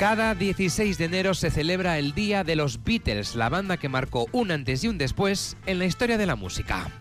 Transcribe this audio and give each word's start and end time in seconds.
Cada 0.00 0.34
16 0.34 0.96
de 0.96 1.04
enero 1.04 1.34
se 1.34 1.50
celebra 1.50 1.98
el 1.98 2.14
Día 2.14 2.42
de 2.42 2.56
los 2.56 2.82
Beatles, 2.84 3.34
la 3.34 3.50
banda 3.50 3.76
que 3.76 3.90
marcó 3.90 4.28
un 4.32 4.50
antes 4.50 4.82
y 4.82 4.88
un 4.88 4.96
después 4.96 5.58
en 5.66 5.78
la 5.78 5.84
historia 5.84 6.16
de 6.16 6.24
la 6.24 6.36
música. 6.36 6.99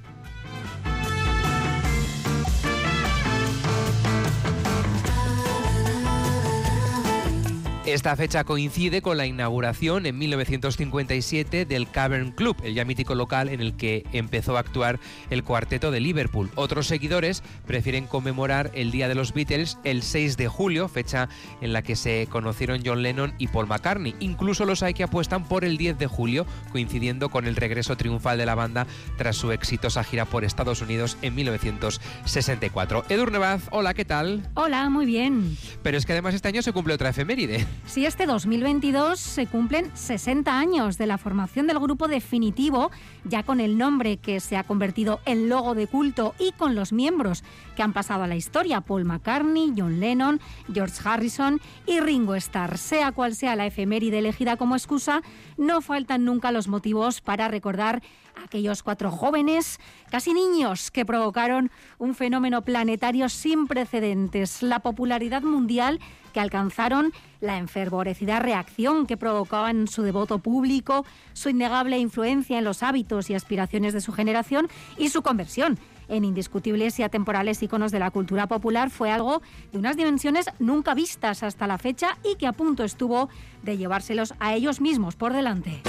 Esta 7.93 8.15
fecha 8.15 8.43
coincide 8.43 9.01
con 9.01 9.17
la 9.17 9.25
inauguración 9.25 10.05
en 10.05 10.15
1957 10.15 11.65
del 11.65 11.89
Cavern 11.89 12.31
Club, 12.31 12.55
el 12.63 12.75
ya 12.75 12.85
mítico 12.85 13.15
local 13.15 13.49
en 13.49 13.61
el 13.61 13.75
que 13.75 14.05
empezó 14.13 14.55
a 14.55 14.59
actuar 14.59 14.99
el 15.31 15.43
cuarteto 15.43 15.89
de 15.89 15.99
Liverpool. 15.99 16.51
Otros 16.53 16.85
seguidores 16.85 17.41
prefieren 17.65 18.05
conmemorar 18.05 18.69
el 18.75 18.91
Día 18.91 19.07
de 19.07 19.15
los 19.15 19.33
Beatles 19.33 19.79
el 19.83 20.03
6 20.03 20.37
de 20.37 20.47
julio, 20.47 20.87
fecha 20.87 21.29
en 21.61 21.73
la 21.73 21.81
que 21.81 21.95
se 21.95 22.27
conocieron 22.29 22.83
John 22.85 23.01
Lennon 23.01 23.33
y 23.39 23.47
Paul 23.47 23.65
McCartney. 23.65 24.15
Incluso 24.19 24.65
los 24.65 24.83
hay 24.83 24.93
que 24.93 25.03
apuestan 25.03 25.47
por 25.47 25.65
el 25.65 25.77
10 25.77 25.97
de 25.97 26.05
julio, 26.05 26.45
coincidiendo 26.71 27.29
con 27.29 27.47
el 27.47 27.55
regreso 27.55 27.97
triunfal 27.97 28.37
de 28.37 28.45
la 28.45 28.53
banda 28.53 28.85
tras 29.17 29.35
su 29.35 29.51
exitosa 29.51 30.03
gira 30.03 30.25
por 30.25 30.45
Estados 30.45 30.83
Unidos 30.83 31.17
en 31.23 31.33
1964. 31.33 33.05
Edurne 33.09 33.39
Baz, 33.39 33.63
hola, 33.71 33.95
¿qué 33.95 34.05
tal? 34.05 34.47
Hola, 34.53 34.89
muy 34.91 35.07
bien. 35.07 35.57
Pero 35.81 35.97
es 35.97 36.05
que 36.05 36.13
además 36.13 36.35
este 36.35 36.49
año 36.49 36.61
se 36.61 36.71
cumple 36.71 36.93
otra 36.93 37.09
efeméride. 37.09 37.65
Si 37.85 38.05
este 38.05 38.27
2022 38.27 39.19
se 39.19 39.47
cumplen 39.47 39.91
60 39.95 40.57
años 40.57 40.97
de 40.97 41.07
la 41.07 41.17
formación 41.17 41.65
del 41.65 41.79
grupo 41.79 42.07
definitivo, 42.07 42.91
ya 43.23 43.43
con 43.43 43.59
el 43.59 43.77
nombre 43.77 44.17
que 44.17 44.39
se 44.39 44.57
ha 44.57 44.63
convertido 44.63 45.19
en 45.25 45.49
logo 45.49 45.73
de 45.73 45.87
culto 45.87 46.35
y 46.37 46.51
con 46.51 46.75
los 46.75 46.93
miembros 46.93 47.43
que 47.75 47.81
han 47.81 47.93
pasado 47.93 48.23
a 48.23 48.27
la 48.27 48.35
historia, 48.35 48.81
Paul 48.81 49.05
McCartney, 49.05 49.73
John 49.75 49.99
Lennon, 49.99 50.39
George 50.71 51.01
Harrison 51.03 51.59
y 51.87 51.99
Ringo 51.99 52.35
Starr. 52.35 52.77
Sea 52.77 53.11
cual 53.11 53.35
sea 53.35 53.55
la 53.55 53.65
efeméride 53.65 54.19
elegida 54.19 54.55
como 54.55 54.75
excusa, 54.75 55.21
no 55.57 55.81
faltan 55.81 56.25
nunca 56.25 56.51
los 56.51 56.67
motivos 56.67 57.21
para 57.21 57.47
recordar 57.47 58.03
aquellos 58.43 58.83
cuatro 58.83 59.11
jóvenes, 59.11 59.79
casi 60.09 60.33
niños, 60.33 60.91
que 60.91 61.05
provocaron 61.05 61.71
un 61.97 62.15
fenómeno 62.15 62.63
planetario 62.63 63.29
sin 63.29 63.67
precedentes, 63.67 64.63
la 64.63 64.79
popularidad 64.79 65.41
mundial 65.41 65.99
que 66.33 66.39
alcanzaron, 66.39 67.11
la 67.41 67.57
enfervorecida 67.57 68.39
reacción 68.39 69.07
que 69.07 69.17
provocaban 69.17 69.87
su 69.87 70.03
devoto 70.03 70.39
público, 70.39 71.05
su 71.33 71.49
innegable 71.49 71.97
influencia 71.97 72.57
en 72.57 72.63
los 72.63 72.83
hábitos 72.83 73.29
y 73.29 73.33
aspiraciones 73.33 73.93
de 73.93 74.01
su 74.01 74.11
generación 74.11 74.67
y 74.97 75.09
su 75.09 75.21
conversión 75.21 75.79
en 76.09 76.25
indiscutibles 76.25 76.99
y 76.99 77.03
atemporales 77.03 77.63
iconos 77.63 77.91
de 77.91 77.99
la 77.99 78.11
cultura 78.11 78.47
popular 78.47 78.89
fue 78.89 79.11
algo 79.11 79.41
de 79.71 79.77
unas 79.77 79.95
dimensiones 79.95 80.47
nunca 80.59 80.93
vistas 80.93 81.43
hasta 81.43 81.67
la 81.67 81.77
fecha 81.77 82.17
y 82.23 82.35
que 82.35 82.47
a 82.47 82.53
punto 82.53 82.83
estuvo 82.83 83.29
de 83.63 83.77
llevárselos 83.77 84.33
a 84.39 84.53
ellos 84.55 84.81
mismos 84.81 85.15
por 85.15 85.33
delante. 85.33 85.81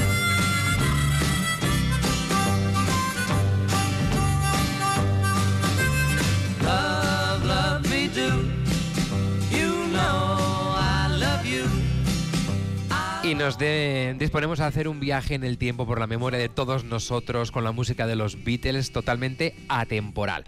Nos 13.40 13.56
de- 13.56 14.14
disponemos 14.18 14.60
a 14.60 14.66
hacer 14.66 14.86
un 14.86 15.00
viaje 15.00 15.34
en 15.34 15.44
el 15.44 15.56
tiempo 15.56 15.86
por 15.86 15.98
la 15.98 16.06
memoria 16.06 16.38
de 16.38 16.50
todos 16.50 16.84
nosotros 16.84 17.50
con 17.50 17.64
la 17.64 17.72
música 17.72 18.06
de 18.06 18.14
los 18.14 18.44
Beatles 18.44 18.92
totalmente 18.92 19.54
atemporal. 19.70 20.44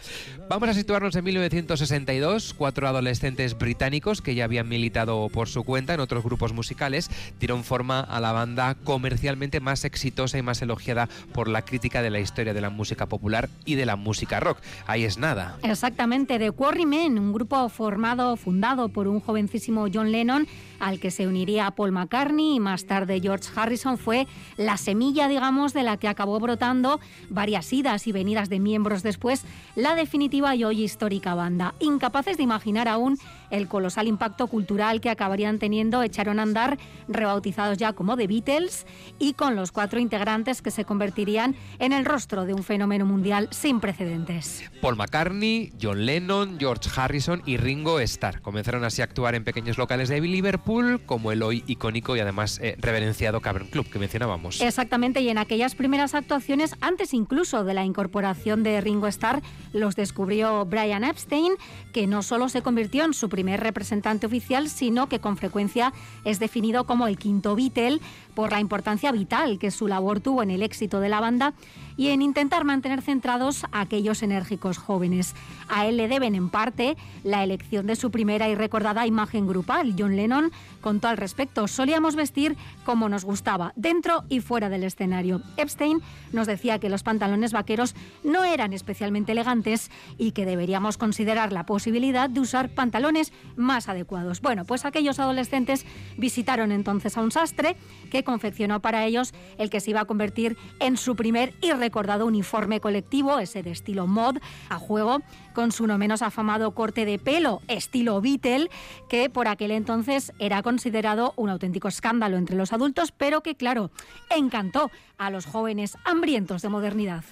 Vamos 0.51 0.69
a 0.69 0.75
situarnos 0.75 1.17
en 1.17 1.25
1962. 1.25 2.53
Cuatro 2.53 2.87
adolescentes 2.87 3.57
británicos 3.57 4.21
que 4.21 4.35
ya 4.35 4.45
habían 4.45 4.69
militado 4.69 5.31
por 5.31 5.49
su 5.49 5.65
cuenta 5.65 5.95
en 5.95 6.01
otros 6.01 6.23
grupos 6.23 6.53
musicales 6.53 7.11
dieron 7.41 7.65
forma 7.65 8.01
a 8.01 8.21
la 8.21 8.33
banda 8.33 8.75
comercialmente 8.85 9.61
más 9.61 9.87
exitosa 9.87 10.37
y 10.37 10.43
más 10.43 10.61
elogiada 10.61 11.09
por 11.33 11.49
la 11.49 11.63
crítica 11.65 12.03
de 12.03 12.11
la 12.11 12.21
historia 12.21 12.53
de 12.53 12.61
la 12.61 12.69
música 12.69 13.07
popular 13.07 13.49
y 13.65 13.75
de 13.77 13.87
la 13.87 13.97
música 13.97 14.39
rock. 14.39 14.59
Ahí 14.87 15.05
es 15.05 15.17
nada. 15.17 15.57
Exactamente, 15.63 16.39
The 16.39 16.53
Quarrymen, 16.53 17.19
un 17.19 17.33
grupo 17.33 17.67
formado, 17.71 18.37
fundado 18.37 18.91
por 18.91 19.09
un 19.09 19.21
jovencísimo 19.21 19.87
John 19.93 20.13
Lennon, 20.13 20.47
al 20.79 21.01
que 21.01 21.11
se 21.11 21.27
uniría 21.27 21.71
Paul 21.71 21.93
McCartney 21.93 22.57
y 22.57 22.61
más 22.61 22.82
tarde 22.87 23.21
George 23.21 23.49
Harrison, 23.55 23.99
fue 23.99 24.27
la 24.57 24.77
semilla, 24.77 25.29
digamos, 25.29 25.73
de 25.73 25.83
la 25.83 25.97
que 25.97 26.09
acabó 26.09 26.39
brotando 26.41 27.01
varias 27.29 27.73
idas 27.73 28.07
y 28.07 28.13
venidas 28.13 28.49
de 28.49 28.61
miembros 28.61 29.03
después, 29.03 29.45
la 29.77 29.95
definitiva 29.95 30.55
y 30.57 30.65
hoy 30.65 30.83
histórica 30.83 31.35
banda. 31.35 31.75
Incapaces 31.79 32.37
de 32.37 32.43
imaginar 32.43 32.89
aún 32.89 33.19
el 33.51 33.69
colosal 33.69 34.09
impacto 34.09 34.47
cultural 34.47 35.01
que 35.01 35.11
acabarían 35.11 35.59
teniendo, 35.59 36.03
echaron 36.03 36.39
a 36.39 36.43
andar, 36.43 36.79
rebautizados 37.09 37.79
ya 37.79 37.93
como 37.93 38.17
The 38.17 38.27
Beatles, 38.27 38.87
y 39.19 39.35
con 39.35 39.57
los 39.57 39.73
cuatro 39.73 40.01
integrantes 40.01 40.63
que 40.63 40.71
se 40.71 40.85
convertirían 40.85 41.55
en 41.79 41.93
el 41.93 42.05
rostro 42.05 42.47
de 42.47 42.55
un 42.55 42.63
fenómeno 42.63 43.07
mundial 43.07 43.49
sin 43.51 43.81
precedentes. 43.81 44.65
Paul 44.81 44.97
McCartney, 44.97 45.73
John 45.81 46.07
Lennon, 46.07 46.57
George 46.59 46.89
Harrison 46.95 47.43
y 47.45 47.59
Ringo 47.59 48.01
Starr. 48.01 48.41
Comenzaron 48.41 48.85
así 48.85 49.03
a 49.03 49.05
actuar 49.05 49.35
en 49.35 49.45
pequeños 49.45 49.79
locales 49.79 50.09
de 50.09 50.21
Liverpool, 50.21 51.03
como 51.05 51.33
el 51.33 51.43
hoy 51.43 51.65
icónico 51.67 52.17
y 52.17 52.21
además 52.21 52.59
eh, 52.63 52.72
reverenciado 52.79 53.41
Cavern 53.41 53.67
Club 53.67 53.89
que 53.89 53.99
mencionábamos. 53.99 54.61
Exactamente, 54.61 55.21
y 55.21 55.29
en 55.29 55.39
aquellas 55.39 55.75
primeras 55.75 56.15
actuaciones, 56.15 56.75
antes 56.81 57.15
incluso 57.15 57.65
de 57.65 57.75
la 57.75 57.85
incorporación 57.85 58.63
de 58.63 58.81
Ringo 58.81 59.07
Starr, 59.09 59.43
los 59.73 59.97
descubrió 59.97 60.65
Brian 60.65 61.05
Epstein, 61.05 61.53
que 61.93 62.07
no 62.07 62.23
solo 62.23 62.49
se 62.49 62.63
convirtió 62.63 63.05
en 63.05 63.15
su 63.15 63.29
primer 63.29 63.61
representante 63.61 64.27
oficial, 64.27 64.69
sino 64.69 65.09
que 65.09 65.21
con 65.21 65.37
frecuencia 65.37 65.93
es 66.25 66.39
definido 66.39 66.85
como 66.85 67.07
el 67.07 67.19
quinto 67.19 67.57
Beatle 67.57 68.01
por 68.35 68.53
la 68.53 68.61
importancia 68.61 69.13
vital 69.13 69.59
que 69.59 69.71
su 69.71 69.89
labor 69.89 70.21
tuvo 70.21 70.43
en 70.43 70.51
el 70.51 70.63
éxito 70.63 71.01
de 71.01 71.09
la 71.09 71.21
banda 71.21 71.55
y 71.97 72.09
en 72.09 72.23
intentar 72.23 72.65
mantener 72.65 73.03
centrados 73.03 73.65
a 73.73 73.81
aquellos 73.81 74.23
enérgicos 74.23 74.79
jóvenes. 74.79 75.35
A 75.69 75.87
él 75.87 75.97
le 75.97 76.09
deben 76.09 76.35
en 76.35 76.49
parte 76.49 76.97
la 77.23 77.45
elección 77.45 77.87
de 77.87 77.97
su 77.97 78.11
primera 78.11 78.49
y 78.49 78.55
recordada 78.55 79.07
imagen 79.07 79.47
grupal. 79.47 79.95
John 79.99 80.17
Lennon 80.17 80.53
contó 80.81 81.09
al 81.09 81.17
respecto, 81.17 81.69
solíamos 81.69 82.17
vestir 82.17 82.57
como 82.85 83.09
nos 83.09 83.25
gustaba, 83.25 83.73
dentro 83.77 84.25
y 84.29 84.41
fuera 84.41 84.69
del 84.69 84.85
escenario. 84.85 85.43
Epstein 85.57 86.01
nos 86.33 86.47
decía 86.47 86.79
que 86.79 86.89
los 86.89 87.03
pantalones 87.03 87.53
vaqueros 87.53 87.95
no 88.25 88.45
eran 88.45 88.73
especialmente 88.73 89.33
elegantes 89.33 89.91
y 90.19 90.33
que 90.33 90.47
deberíamos 90.47 90.99
considerar 90.99 91.53
la 91.53 91.67
posibilidad 91.67 92.29
de 92.29 92.41
usar 92.41 92.71
pantalones 92.71 93.33
más 93.57 93.89
adecuados. 93.89 94.41
Bueno, 94.41 94.65
pues 94.65 94.85
aquellos 94.85 95.19
adolescentes 95.19 95.87
visitaron 96.17 96.73
entonces 96.73 97.17
a 97.17 97.23
un 97.23 97.31
sastre 97.31 97.77
que 98.11 98.22
confeccionó 98.25 98.81
para 98.81 99.05
ellos 99.05 99.33
el 99.59 99.71
que 99.71 99.81
se 99.81 99.91
iba 99.91 100.01
a 100.01 100.05
convertir 100.05 100.57
en 100.81 100.97
su 100.97 101.17
primer 101.17 101.55
y 101.61 101.73
recordado 101.73 102.27
uniforme 102.27 102.81
colectivo, 102.81 103.39
ese 103.39 103.63
de 103.63 103.71
estilo 103.71 104.07
mod, 104.07 104.39
a 104.69 104.79
juego 104.79 105.23
con 105.55 105.73
su 105.73 105.87
no 105.87 105.99
menos 105.99 106.23
afamado 106.23 106.73
corte 106.75 107.05
de 107.05 107.19
pelo, 107.19 107.61
estilo 107.69 108.21
Beatle, 108.21 108.71
que 109.09 109.29
por 109.31 109.49
aquel 109.49 109.71
entonces 109.71 110.33
era 110.39 110.63
considerado 110.63 111.35
un 111.37 111.51
auténtico 111.51 111.89
escándalo 111.89 112.37
entre 112.37 112.57
los 112.57 112.73
adultos, 112.73 113.13
pero 113.13 113.43
que, 113.43 113.55
claro, 113.55 113.91
encantó 114.31 114.91
a 115.19 115.31
los 115.31 115.47
jóvenes 115.47 115.97
hambrientos 116.05 116.63
de 116.63 116.69
modernidad. 116.69 117.25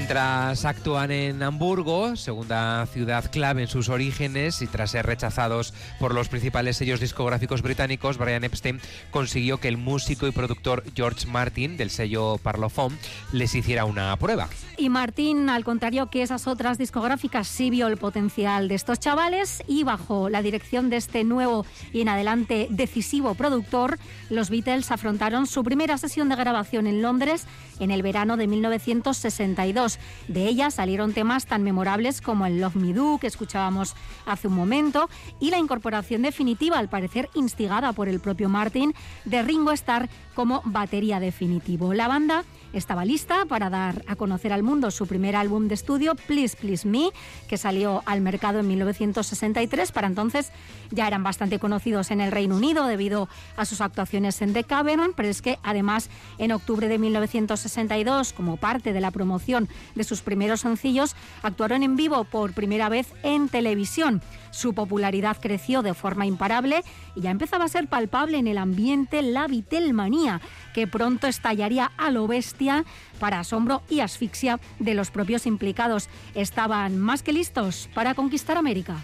Mientras 0.00 0.64
actúan 0.64 1.10
en 1.10 1.42
Hamburgo, 1.42 2.16
segunda 2.16 2.86
ciudad 2.86 3.30
clave 3.30 3.60
en 3.60 3.68
sus 3.68 3.90
orígenes, 3.90 4.62
y 4.62 4.66
tras 4.66 4.92
ser 4.92 5.04
rechazados 5.04 5.74
por 6.00 6.14
los 6.14 6.30
principales 6.30 6.78
sellos 6.78 7.00
discográficos 7.00 7.60
británicos, 7.60 8.16
Brian 8.16 8.42
Epstein 8.42 8.80
consiguió 9.10 9.58
que 9.58 9.68
el 9.68 9.76
músico 9.76 10.26
y 10.26 10.32
productor 10.32 10.84
George 10.96 11.26
Martin, 11.26 11.76
del 11.76 11.90
sello 11.90 12.38
Parlophone, 12.42 12.96
les 13.32 13.54
hiciera 13.54 13.84
una 13.84 14.16
prueba. 14.16 14.48
Y 14.78 14.88
Martín, 14.88 15.50
al 15.50 15.64
contrario 15.64 16.08
que 16.08 16.22
esas 16.22 16.46
otras 16.46 16.78
discográficas, 16.78 17.46
sí 17.46 17.68
vio 17.68 17.86
el 17.86 17.98
potencial 17.98 18.68
de 18.68 18.76
estos 18.76 18.98
chavales 19.00 19.62
y 19.68 19.84
bajo 19.84 20.30
la 20.30 20.40
dirección 20.40 20.88
de 20.88 20.96
este 20.96 21.24
nuevo 21.24 21.66
y 21.92 22.00
en 22.00 22.08
adelante 22.08 22.68
decisivo 22.70 23.34
productor, 23.34 23.98
los 24.30 24.48
Beatles 24.48 24.90
afrontaron 24.90 25.46
su 25.46 25.62
primera 25.62 25.98
sesión 25.98 26.30
de 26.30 26.36
grabación 26.36 26.86
en 26.86 27.02
Londres 27.02 27.46
en 27.80 27.90
el 27.90 28.02
verano 28.02 28.36
de 28.36 28.46
1962. 28.46 29.89
De 30.28 30.46
ella 30.46 30.70
salieron 30.70 31.12
temas 31.12 31.46
tan 31.46 31.62
memorables 31.62 32.20
como 32.20 32.46
el 32.46 32.60
Love 32.60 32.76
Me 32.76 32.92
Do, 32.92 33.18
que 33.18 33.26
escuchábamos 33.26 33.94
hace 34.26 34.48
un 34.48 34.54
momento, 34.54 35.08
y 35.40 35.50
la 35.50 35.58
incorporación 35.58 36.22
definitiva, 36.22 36.78
al 36.78 36.88
parecer 36.88 37.28
instigada 37.34 37.92
por 37.92 38.08
el 38.08 38.20
propio 38.20 38.48
Martin, 38.48 38.94
de 39.24 39.42
Ringo 39.42 39.72
Starr 39.72 40.08
como 40.34 40.62
batería 40.64 41.20
definitivo. 41.20 41.94
La 41.94 42.08
banda 42.08 42.44
estaba 42.72 43.04
lista 43.04 43.44
para 43.46 43.70
dar 43.70 44.04
a 44.06 44.16
conocer 44.16 44.52
al 44.52 44.62
mundo 44.62 44.90
su 44.90 45.06
primer 45.06 45.36
álbum 45.36 45.68
de 45.68 45.74
estudio, 45.74 46.14
Please 46.14 46.56
Please 46.56 46.86
Me, 46.86 47.10
que 47.48 47.56
salió 47.56 48.02
al 48.06 48.20
mercado 48.20 48.60
en 48.60 48.68
1963. 48.68 49.92
Para 49.92 50.06
entonces 50.06 50.52
ya 50.90 51.06
eran 51.06 51.22
bastante 51.22 51.58
conocidos 51.58 52.10
en 52.10 52.20
el 52.20 52.32
Reino 52.32 52.56
Unido 52.56 52.86
debido 52.86 53.28
a 53.56 53.64
sus 53.64 53.80
actuaciones 53.80 54.40
en 54.42 54.52
The 54.52 54.64
Cavern, 54.64 55.12
pero 55.16 55.28
es 55.28 55.42
que 55.42 55.58
además 55.62 56.10
en 56.38 56.52
octubre 56.52 56.88
de 56.88 56.98
1962, 56.98 58.32
como 58.32 58.56
parte 58.56 58.92
de 58.92 59.00
la 59.00 59.10
promoción 59.10 59.68
de 59.94 60.04
sus 60.04 60.22
primeros 60.22 60.60
sencillos, 60.60 61.16
actuaron 61.42 61.82
en 61.82 61.96
vivo 61.96 62.24
por 62.24 62.52
primera 62.52 62.88
vez 62.88 63.08
en 63.22 63.48
televisión. 63.48 64.22
Su 64.50 64.74
popularidad 64.74 65.36
creció 65.40 65.82
de 65.82 65.94
forma 65.94 66.26
imparable 66.26 66.82
y 67.14 67.22
ya 67.22 67.30
empezaba 67.30 67.64
a 67.64 67.68
ser 67.68 67.88
palpable 67.88 68.38
en 68.38 68.46
el 68.46 68.58
ambiente 68.58 69.22
la 69.22 69.46
Vitelmanía, 69.46 70.40
que 70.74 70.86
pronto 70.86 71.26
estallaría 71.26 71.92
a 71.96 72.10
lo 72.10 72.26
bestia 72.26 72.84
para 73.18 73.40
asombro 73.40 73.82
y 73.88 74.00
asfixia 74.00 74.60
de 74.78 74.94
los 74.94 75.10
propios 75.10 75.46
implicados. 75.46 76.08
Estaban 76.34 76.98
más 76.98 77.22
que 77.22 77.32
listos 77.32 77.88
para 77.94 78.14
conquistar 78.14 78.56
América. 78.56 78.96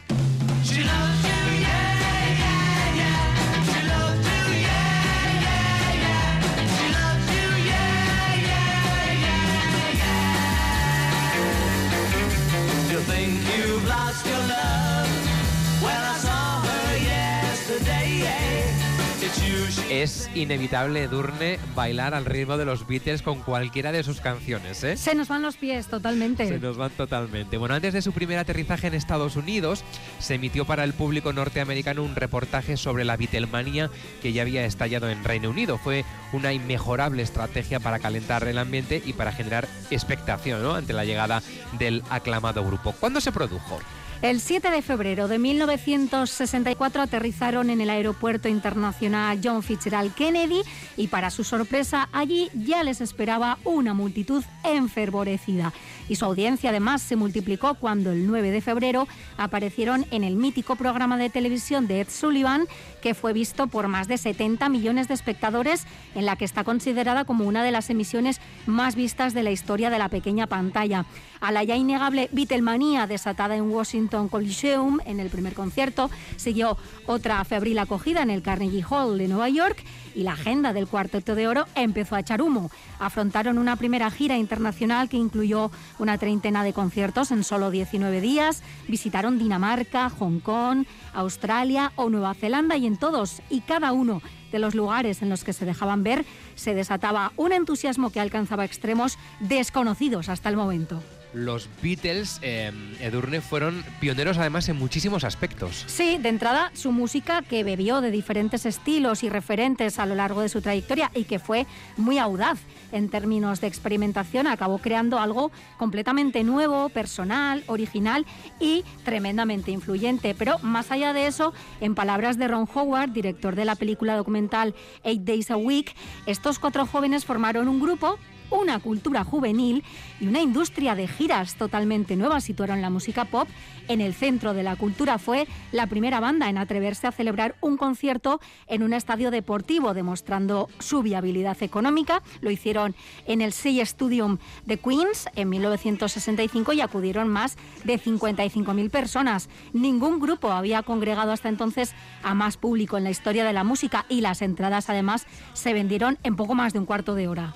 Es 19.91 20.29
inevitable, 20.35 21.05
Edurne, 21.05 21.59
bailar 21.75 22.15
al 22.15 22.25
ritmo 22.25 22.57
de 22.57 22.65
los 22.65 22.87
Beatles 22.87 23.23
con 23.23 23.41
cualquiera 23.41 23.93
de 23.93 24.03
sus 24.03 24.21
canciones, 24.21 24.83
¿eh? 24.85 24.97
Se 24.97 25.15
nos 25.15 25.29
van 25.29 25.43
los 25.43 25.57
pies 25.57 25.87
totalmente. 25.87 26.47
Se 26.47 26.59
nos 26.59 26.77
van 26.77 26.91
totalmente. 26.91 27.57
Bueno, 27.57 27.75
antes 27.75 27.95
de 27.95 28.03
su 28.03 28.13
primer 28.13 28.39
aterrizaje 28.39 28.89
en 28.89 28.95
Estados 28.95 29.37
Unidos, 29.37 29.85
se 30.19 30.35
emitió 30.35 30.65
para 30.65 30.85
el 30.85 30.93
público 30.93 31.33
norteamericano 31.33 32.03
un 32.03 32.17
reportaje 32.17 32.77
sobre 32.77 33.05
la 33.05 33.17
Beatlemanía 33.17 33.91
que 34.23 34.33
ya 34.33 34.43
había 34.43 34.65
estallado 34.65 35.09
en 35.09 35.25
Reino 35.25 35.51
Unido. 35.51 35.79
Fue 35.79 36.05
una 36.33 36.53
inmejorable 36.53 37.23
estrategia 37.23 37.81
para 37.81 37.99
calentar 37.99 38.47
el 38.47 38.59
ambiente 38.59 39.03
y 39.05 39.13
para 39.13 39.33
generar 39.33 39.69
expectación 39.91 40.63
¿no? 40.63 40.75
ante 40.75 40.93
la 40.93 41.05
llegada 41.05 41.43
del 41.79 42.03
aclamado 42.11 42.65
grupo. 42.65 42.93
¿Cuándo 42.93 43.21
se 43.21 43.33
produjo? 43.33 43.81
El 44.23 44.41
7 44.41 44.71
de 44.71 44.81
febrero 44.81 45.29
de 45.29 45.39
1964 45.39 47.03
aterrizaron 47.03 47.69
en 47.69 47.83
el 47.83 47.91
Aeropuerto 47.91 48.49
Internacional 48.49 49.39
John 49.45 49.63
Fitzgerald 49.63 50.15
Kennedy 50.15 50.63
y 50.97 51.09
para 51.09 51.31
su 51.31 51.45
sorpresa 51.45 52.09
allí 52.13 52.51
ya 52.55 52.83
les 52.83 53.03
esperaba 53.03 53.59
una 53.63 53.93
multitud 53.93 54.43
enfervorecida. 54.65 55.75
Y 56.09 56.17
su 56.17 56.25
audiencia 56.25 56.71
además 56.71 57.03
se 57.03 57.15
multiplicó 57.15 57.75
cuando 57.75 58.11
el 58.11 58.27
9 58.27 58.53
de 58.53 58.63
febrero 58.63 59.07
aparecieron 59.37 60.07
en 60.11 60.25
el 60.25 60.35
mítico 60.35 60.77
programa 60.77 61.19
de 61.19 61.29
televisión 61.29 61.87
de 61.87 62.01
Ed 62.01 62.09
Sullivan 62.09 62.67
que 63.03 63.15
fue 63.15 63.35
visto 63.35 63.67
por 63.67 63.87
más 63.87 64.09
de 64.09 64.17
70 64.17 64.71
millones 64.71 65.09
de 65.09 65.15
espectadores 65.15 65.85
en 66.15 66.25
la 66.25 66.37
que 66.37 66.47
está 66.47 66.65
considerada 66.65 67.27
como 67.27 67.45
una 67.45 67.63
de 67.63 67.71
las 67.71 67.91
emisiones 67.91 68.41
más 68.65 68.97
vistas 68.97 69.35
de 69.35 69.43
la 69.43 69.51
historia 69.51 69.91
de 69.91 69.99
la 69.99 70.09
pequeña 70.09 70.47
pantalla. 70.47 71.05
A 71.39 71.53
la 71.53 71.63
ya 71.63 71.77
innegable 71.77 72.31
Beatlemanía 72.33 73.07
desatada 73.07 73.57
en 73.57 73.71
Washington 73.71 74.06
Coliseum 74.09 74.99
en 75.05 75.21
el 75.21 75.31
primer 75.31 75.55
concierto, 75.55 76.11
siguió 76.37 76.77
otra 77.07 77.45
febril 77.45 77.79
acogida 77.79 78.23
en 78.23 78.31
el 78.31 78.43
Carnegie 78.43 78.85
Hall 78.89 79.19
de 79.19 79.29
Nueva 79.29 79.49
York 79.49 79.83
y 80.15 80.23
la 80.23 80.33
agenda 80.33 80.73
del 80.73 80.87
Cuarteto 80.87 81.35
de 81.35 81.49
Oro 81.49 81.67
empezó 81.75 82.15
a 82.15 82.21
echar 82.21 82.41
humo. 82.41 82.71
Afrontaron 82.99 83.59
una 83.59 83.77
primera 83.77 84.11
gira 84.11 84.39
internacional 84.39 85.09
que 85.09 85.17
incluyó 85.17 85.71
una 85.99 86.19
treintena 86.19 86.65
de 86.65 86.73
conciertos 86.73 87.31
en 87.31 87.45
solo 87.45 87.71
19 87.71 88.21
días, 88.21 88.63
visitaron 88.89 89.39
Dinamarca, 89.39 90.09
Hong 90.11 90.41
Kong, 90.41 90.87
Australia 91.15 91.93
o 91.97 92.09
Nueva 92.09 92.35
Zelanda 92.35 92.77
y 92.77 92.87
en 92.87 92.97
todos 92.97 93.43
y 93.51 93.61
cada 93.61 93.93
uno 93.93 94.23
de 94.53 94.59
los 94.59 94.75
lugares 94.75 95.23
en 95.23 95.29
los 95.29 95.45
que 95.45 95.53
se 95.53 95.65
dejaban 95.65 96.03
ver 96.03 96.25
se 96.55 96.75
desataba 96.75 97.33
un 97.37 97.53
entusiasmo 97.53 98.11
que 98.11 98.21
alcanzaba 98.21 98.65
extremos 98.65 99.19
desconocidos 99.41 100.29
hasta 100.29 100.49
el 100.49 100.57
momento. 100.57 101.03
Los 101.37 101.69
Beatles, 101.83 102.39
eh, 102.41 102.73
Edurne, 103.01 103.43
fueron 103.43 103.85
pioneros 104.01 104.39
además 104.39 104.71
en 104.71 104.77
muchísimos 104.77 105.23
aspectos. 105.23 105.85
Sí, 105.87 106.17
de 106.17 106.31
entrada 106.31 106.71
su 106.73 106.93
música 106.93 107.43
que 107.43 107.63
bebió 107.63 108.01
de 108.01 108.11
diferentes 108.11 108.65
estilos 108.65 109.23
y 109.23 109.29
referentes 109.29 109.99
a 109.99 110.07
lo 110.07 110.15
largo 110.15 110.41
de 110.41 110.49
su 110.49 110.63
trayectoria 110.63 111.11
y 111.15 111.25
que 111.25 111.39
fue 111.39 111.67
muy 111.99 112.17
audaz 112.17 112.59
en 112.91 113.11
términos 113.11 113.61
de 113.61 113.67
experimentación, 113.67 114.47
acabó 114.47 114.79
creando 114.79 115.19
algo 115.19 115.53
completamente 115.77 116.43
nuevo, 116.43 116.89
personal, 116.89 117.65
original 117.67 118.25
y 118.59 118.83
tremendamente 119.05 119.73
influyente. 119.73 120.35
Pero 120.35 120.59
más 120.61 120.91
allá 120.91 121.13
de 121.13 121.27
eso, 121.27 121.53
en 121.83 121.95
palabras 121.95 122.39
de 122.39 122.49
Ron 122.49 122.67
Howard, 122.73 123.11
director 123.11 123.57
de 123.57 123.67
la 123.67 123.75
película 123.75 124.17
documental 124.17 124.75
Eight 125.05 125.21
Days 125.21 125.51
a 125.51 125.59
Week, 125.59 125.95
estos 126.25 126.59
cuatro 126.59 126.87
jóvenes 126.87 127.27
formaron 127.27 127.69
un 127.69 127.79
grupo 127.79 128.19
una 128.51 128.79
cultura 128.79 129.25
juvenil 129.25 129.85
y 130.21 130.27
una 130.27 130.41
industria 130.41 130.95
de 130.95 131.09
giras 131.09 131.57
totalmente 131.57 132.17
nueva 132.17 132.41
situaron 132.41 132.83
la 132.83 132.91
música 132.91 133.25
pop 133.25 133.49
en 133.89 134.01
el 134.01 134.15
centro 134.15 134.55
de 134.55 134.63
la 134.63 134.77
cultura. 134.77 135.19
Fue 135.19 135.47
la 135.73 135.87
primera 135.87 136.21
banda 136.21 136.49
en 136.49 136.59
atreverse 136.59 137.07
a 137.07 137.13
celebrar 137.13 137.57
un 137.61 137.77
concierto 137.77 138.41
en 138.67 138.83
un 138.83 138.93
estadio 138.93 139.31
deportivo, 139.31 139.95
demostrando 139.95 140.69
su 140.79 141.03
viabilidad 141.03 141.63
económica. 141.63 142.23
Lo 142.41 142.51
hicieron 142.51 142.95
en 143.27 143.41
el 143.41 143.53
Sea 143.53 143.83
Stadium 143.83 144.39
de 144.65 144.79
Queens 144.79 145.29
en 145.35 145.49
1965 145.49 146.73
y 146.73 146.81
acudieron 146.81 147.29
más 147.29 147.57
de 147.85 148.01
55.000 148.01 148.91
personas. 148.91 149.49
Ningún 149.73 150.21
grupo 150.21 150.51
había 150.51 150.83
congregado 150.83 151.33
hasta 151.33 151.49
entonces 151.49 151.95
a 152.23 152.35
más 152.35 152.57
público 152.57 152.97
en 152.97 153.05
la 153.05 153.11
historia 153.11 153.45
de 153.45 153.53
la 153.53 153.65
música 153.65 154.07
y 154.09 154.21
las 154.21 154.43
entradas 154.43 154.91
además 154.91 155.27
se 155.55 155.73
vendieron 155.73 156.19
en 156.23 156.37
poco 156.37 156.55
más 156.55 156.73
de 156.73 156.79
un 156.79 156.87
cuarto 156.87 157.15
de 157.15 157.29
hora. 157.29 157.55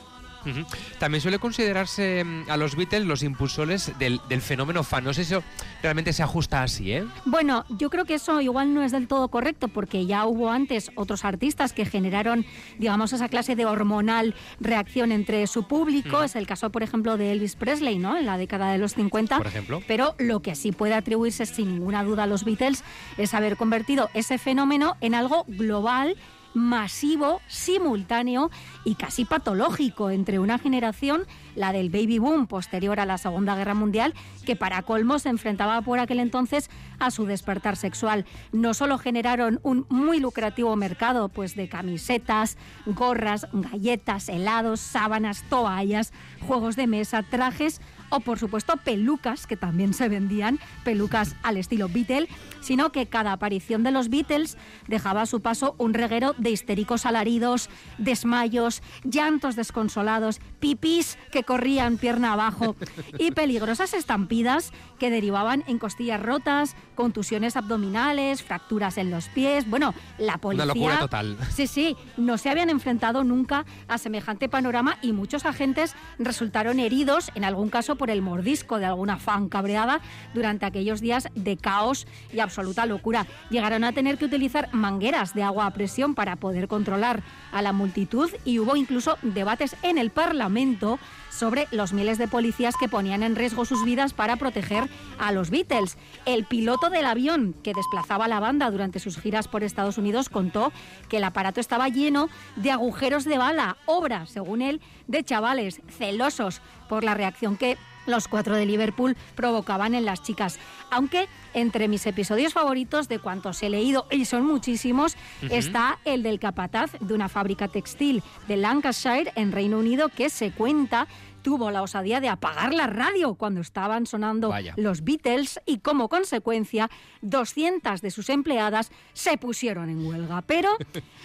También 0.98 1.20
suele 1.20 1.38
considerarse 1.38 2.24
mm, 2.24 2.50
a 2.50 2.56
los 2.56 2.76
Beatles 2.76 3.06
los 3.06 3.22
impulsores 3.22 3.92
del, 3.98 4.20
del 4.28 4.40
fenómeno 4.40 4.82
fan. 4.82 5.04
No 5.04 5.12
sé 5.12 5.24
si 5.24 5.34
eso 5.34 5.42
realmente 5.82 6.12
se 6.12 6.22
ajusta 6.22 6.62
así, 6.62 6.92
¿eh? 6.92 7.04
Bueno, 7.24 7.64
yo 7.68 7.90
creo 7.90 8.04
que 8.04 8.14
eso 8.14 8.40
igual 8.40 8.74
no 8.74 8.82
es 8.82 8.92
del 8.92 9.08
todo 9.08 9.28
correcto 9.28 9.68
porque 9.68 10.06
ya 10.06 10.26
hubo 10.26 10.50
antes 10.50 10.90
otros 10.94 11.24
artistas 11.24 11.72
que 11.72 11.84
generaron, 11.84 12.44
digamos, 12.78 13.12
esa 13.12 13.28
clase 13.28 13.56
de 13.56 13.66
hormonal 13.66 14.34
reacción 14.60 15.12
entre 15.12 15.46
su 15.46 15.64
público. 15.64 16.22
Es 16.22 16.36
el 16.36 16.46
caso, 16.46 16.70
por 16.70 16.82
ejemplo, 16.82 17.16
de 17.16 17.32
Elvis 17.32 17.56
Presley, 17.56 17.98
¿no? 17.98 18.16
En 18.16 18.26
la 18.26 18.38
década 18.38 18.72
de 18.72 18.78
los 18.78 18.94
50. 18.94 19.38
Por 19.38 19.46
ejemplo. 19.46 19.82
Pero 19.86 20.14
lo 20.18 20.40
que 20.40 20.54
sí 20.54 20.72
puede 20.72 20.94
atribuirse 20.94 21.46
sin 21.46 21.68
ninguna 21.68 22.04
duda 22.04 22.24
a 22.24 22.26
los 22.26 22.44
Beatles 22.44 22.84
es 23.18 23.34
haber 23.34 23.56
convertido 23.56 24.10
ese 24.14 24.38
fenómeno 24.38 24.96
en 25.00 25.14
algo 25.14 25.44
global 25.46 26.16
masivo, 26.54 27.40
simultáneo 27.46 28.50
y 28.84 28.94
casi 28.94 29.24
patológico 29.24 30.10
entre 30.10 30.38
una 30.38 30.58
generación, 30.58 31.22
la 31.54 31.72
del 31.72 31.90
baby 31.90 32.18
boom 32.18 32.46
posterior 32.46 33.00
a 33.00 33.06
la 33.06 33.18
Segunda 33.18 33.56
Guerra 33.56 33.74
Mundial, 33.74 34.14
que 34.44 34.56
para 34.56 34.82
colmo 34.82 35.18
se 35.18 35.28
enfrentaba 35.28 35.82
por 35.82 35.98
aquel 35.98 36.20
entonces 36.20 36.70
a 36.98 37.10
su 37.10 37.26
despertar 37.26 37.76
sexual. 37.76 38.24
No 38.52 38.74
solo 38.74 38.98
generaron 38.98 39.60
un 39.62 39.86
muy 39.88 40.20
lucrativo 40.20 40.74
mercado 40.76 41.28
pues 41.28 41.54
de 41.54 41.68
camisetas, 41.68 42.56
gorras, 42.86 43.46
galletas, 43.52 44.28
helados, 44.28 44.80
sábanas, 44.80 45.44
toallas, 45.48 46.12
juegos 46.46 46.76
de 46.76 46.86
mesa, 46.86 47.22
trajes 47.22 47.80
o 48.10 48.20
por 48.20 48.38
supuesto 48.38 48.76
pelucas, 48.76 49.46
que 49.46 49.56
también 49.56 49.94
se 49.94 50.08
vendían, 50.08 50.58
pelucas 50.84 51.36
al 51.42 51.56
estilo 51.56 51.88
Beatle, 51.88 52.28
sino 52.60 52.92
que 52.92 53.06
cada 53.06 53.32
aparición 53.32 53.82
de 53.82 53.90
los 53.90 54.08
Beatles 54.08 54.56
dejaba 54.86 55.22
a 55.22 55.26
su 55.26 55.40
paso 55.40 55.74
un 55.78 55.94
reguero 55.94 56.34
de 56.36 56.50
histéricos 56.50 57.06
alaridos, 57.06 57.70
desmayos, 57.98 58.82
llantos 59.04 59.56
desconsolados, 59.56 60.40
pipís 60.58 61.18
que 61.32 61.44
corrían 61.44 61.96
pierna 61.96 62.32
abajo 62.32 62.76
y 63.18 63.30
peligrosas 63.30 63.94
estampidas 63.94 64.72
que 64.98 65.10
derivaban 65.10 65.64
en 65.66 65.78
costillas 65.78 66.22
rotas, 66.22 66.76
contusiones 66.94 67.56
abdominales, 67.56 68.42
fracturas 68.42 68.98
en 68.98 69.10
los 69.10 69.28
pies. 69.28 69.68
Bueno, 69.68 69.94
la 70.18 70.38
policía. 70.38 70.64
Una 70.64 70.74
locura 70.74 70.98
total. 70.98 71.38
Sí, 71.50 71.66
sí, 71.66 71.96
no 72.16 72.36
se 72.38 72.50
habían 72.50 72.70
enfrentado 72.70 73.24
nunca 73.24 73.64
a 73.88 73.98
semejante 73.98 74.48
panorama 74.48 74.98
y 75.02 75.12
muchos 75.12 75.46
agentes 75.46 75.94
resultaron 76.18 76.78
heridos, 76.78 77.30
en 77.34 77.44
algún 77.44 77.70
caso 77.70 77.96
por 78.00 78.08
el 78.08 78.22
mordisco 78.22 78.78
de 78.78 78.86
alguna 78.86 79.18
fan 79.18 79.50
cabreada, 79.50 80.00
durante 80.32 80.64
aquellos 80.64 81.02
días 81.02 81.28
de 81.34 81.58
caos 81.58 82.06
y 82.32 82.40
absoluta 82.40 82.86
locura. 82.86 83.26
Llegaron 83.50 83.84
a 83.84 83.92
tener 83.92 84.16
que 84.16 84.24
utilizar 84.24 84.70
mangueras 84.72 85.34
de 85.34 85.42
agua 85.42 85.66
a 85.66 85.74
presión 85.74 86.14
para 86.14 86.36
poder 86.36 86.66
controlar 86.66 87.22
a 87.52 87.60
la 87.60 87.74
multitud 87.74 88.30
y 88.46 88.58
hubo 88.58 88.74
incluso 88.74 89.18
debates 89.20 89.76
en 89.82 89.98
el 89.98 90.08
Parlamento 90.08 90.98
sobre 91.30 91.68
los 91.70 91.92
miles 91.92 92.16
de 92.16 92.26
policías 92.26 92.74
que 92.76 92.88
ponían 92.88 93.22
en 93.22 93.36
riesgo 93.36 93.64
sus 93.64 93.84
vidas 93.84 94.14
para 94.14 94.36
proteger 94.36 94.88
a 95.18 95.30
los 95.30 95.50
Beatles. 95.50 95.96
El 96.24 96.44
piloto 96.44 96.88
del 96.88 97.04
avión 97.06 97.54
que 97.62 97.74
desplazaba 97.74 98.24
a 98.24 98.28
la 98.28 98.40
banda 98.40 98.70
durante 98.70 98.98
sus 98.98 99.18
giras 99.18 99.46
por 99.46 99.62
Estados 99.62 99.98
Unidos 99.98 100.30
contó 100.30 100.72
que 101.10 101.18
el 101.18 101.24
aparato 101.24 101.60
estaba 101.60 101.88
lleno 101.88 102.30
de 102.56 102.70
agujeros 102.70 103.24
de 103.24 103.38
bala, 103.38 103.76
obra, 103.86 104.26
según 104.26 104.62
él, 104.62 104.80
de 105.06 105.22
chavales 105.22 105.80
celosos 105.88 106.60
por 106.88 107.04
la 107.04 107.14
reacción 107.14 107.56
que 107.56 107.76
los 108.06 108.28
cuatro 108.28 108.56
de 108.56 108.66
Liverpool 108.66 109.16
provocaban 109.34 109.94
en 109.94 110.04
las 110.04 110.22
chicas. 110.22 110.58
Aunque 110.90 111.28
entre 111.54 111.88
mis 111.88 112.06
episodios 112.06 112.52
favoritos 112.52 113.08
de 113.08 113.18
cuantos 113.18 113.62
he 113.62 113.70
leído, 113.70 114.06
y 114.10 114.24
son 114.24 114.46
muchísimos, 114.46 115.16
está 115.42 115.98
el 116.04 116.22
del 116.22 116.38
capataz 116.38 116.92
de 117.00 117.14
una 117.14 117.28
fábrica 117.28 117.68
textil 117.68 118.22
de 118.48 118.56
Lancashire 118.56 119.32
en 119.34 119.52
Reino 119.52 119.78
Unido 119.78 120.08
que 120.08 120.30
se 120.30 120.52
cuenta 120.52 121.06
tuvo 121.42 121.70
la 121.70 121.82
osadía 121.82 122.20
de 122.20 122.28
apagar 122.28 122.74
la 122.74 122.86
radio 122.86 123.34
cuando 123.34 123.60
estaban 123.60 124.06
sonando 124.06 124.50
Vaya. 124.50 124.74
los 124.76 125.04
Beatles 125.04 125.60
y 125.66 125.78
como 125.78 126.08
consecuencia 126.08 126.90
200 127.22 128.02
de 128.02 128.10
sus 128.10 128.28
empleadas 128.28 128.90
se 129.12 129.38
pusieron 129.38 129.88
en 129.88 130.06
huelga. 130.06 130.42
Pero 130.42 130.76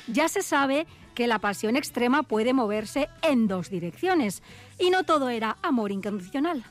ya 0.08 0.28
se 0.28 0.42
sabe 0.42 0.88
que 1.16 1.26
la 1.26 1.40
pasión 1.40 1.76
extrema 1.76 2.22
puede 2.22 2.54
moverse 2.54 3.10
en 3.24 3.48
dos 3.48 3.70
direcciones 3.70 4.44
y 4.78 4.92
no 4.92 5.04
todo 5.04 5.30
era 5.30 5.58
amor 5.64 5.92
incondicional. 5.92 6.64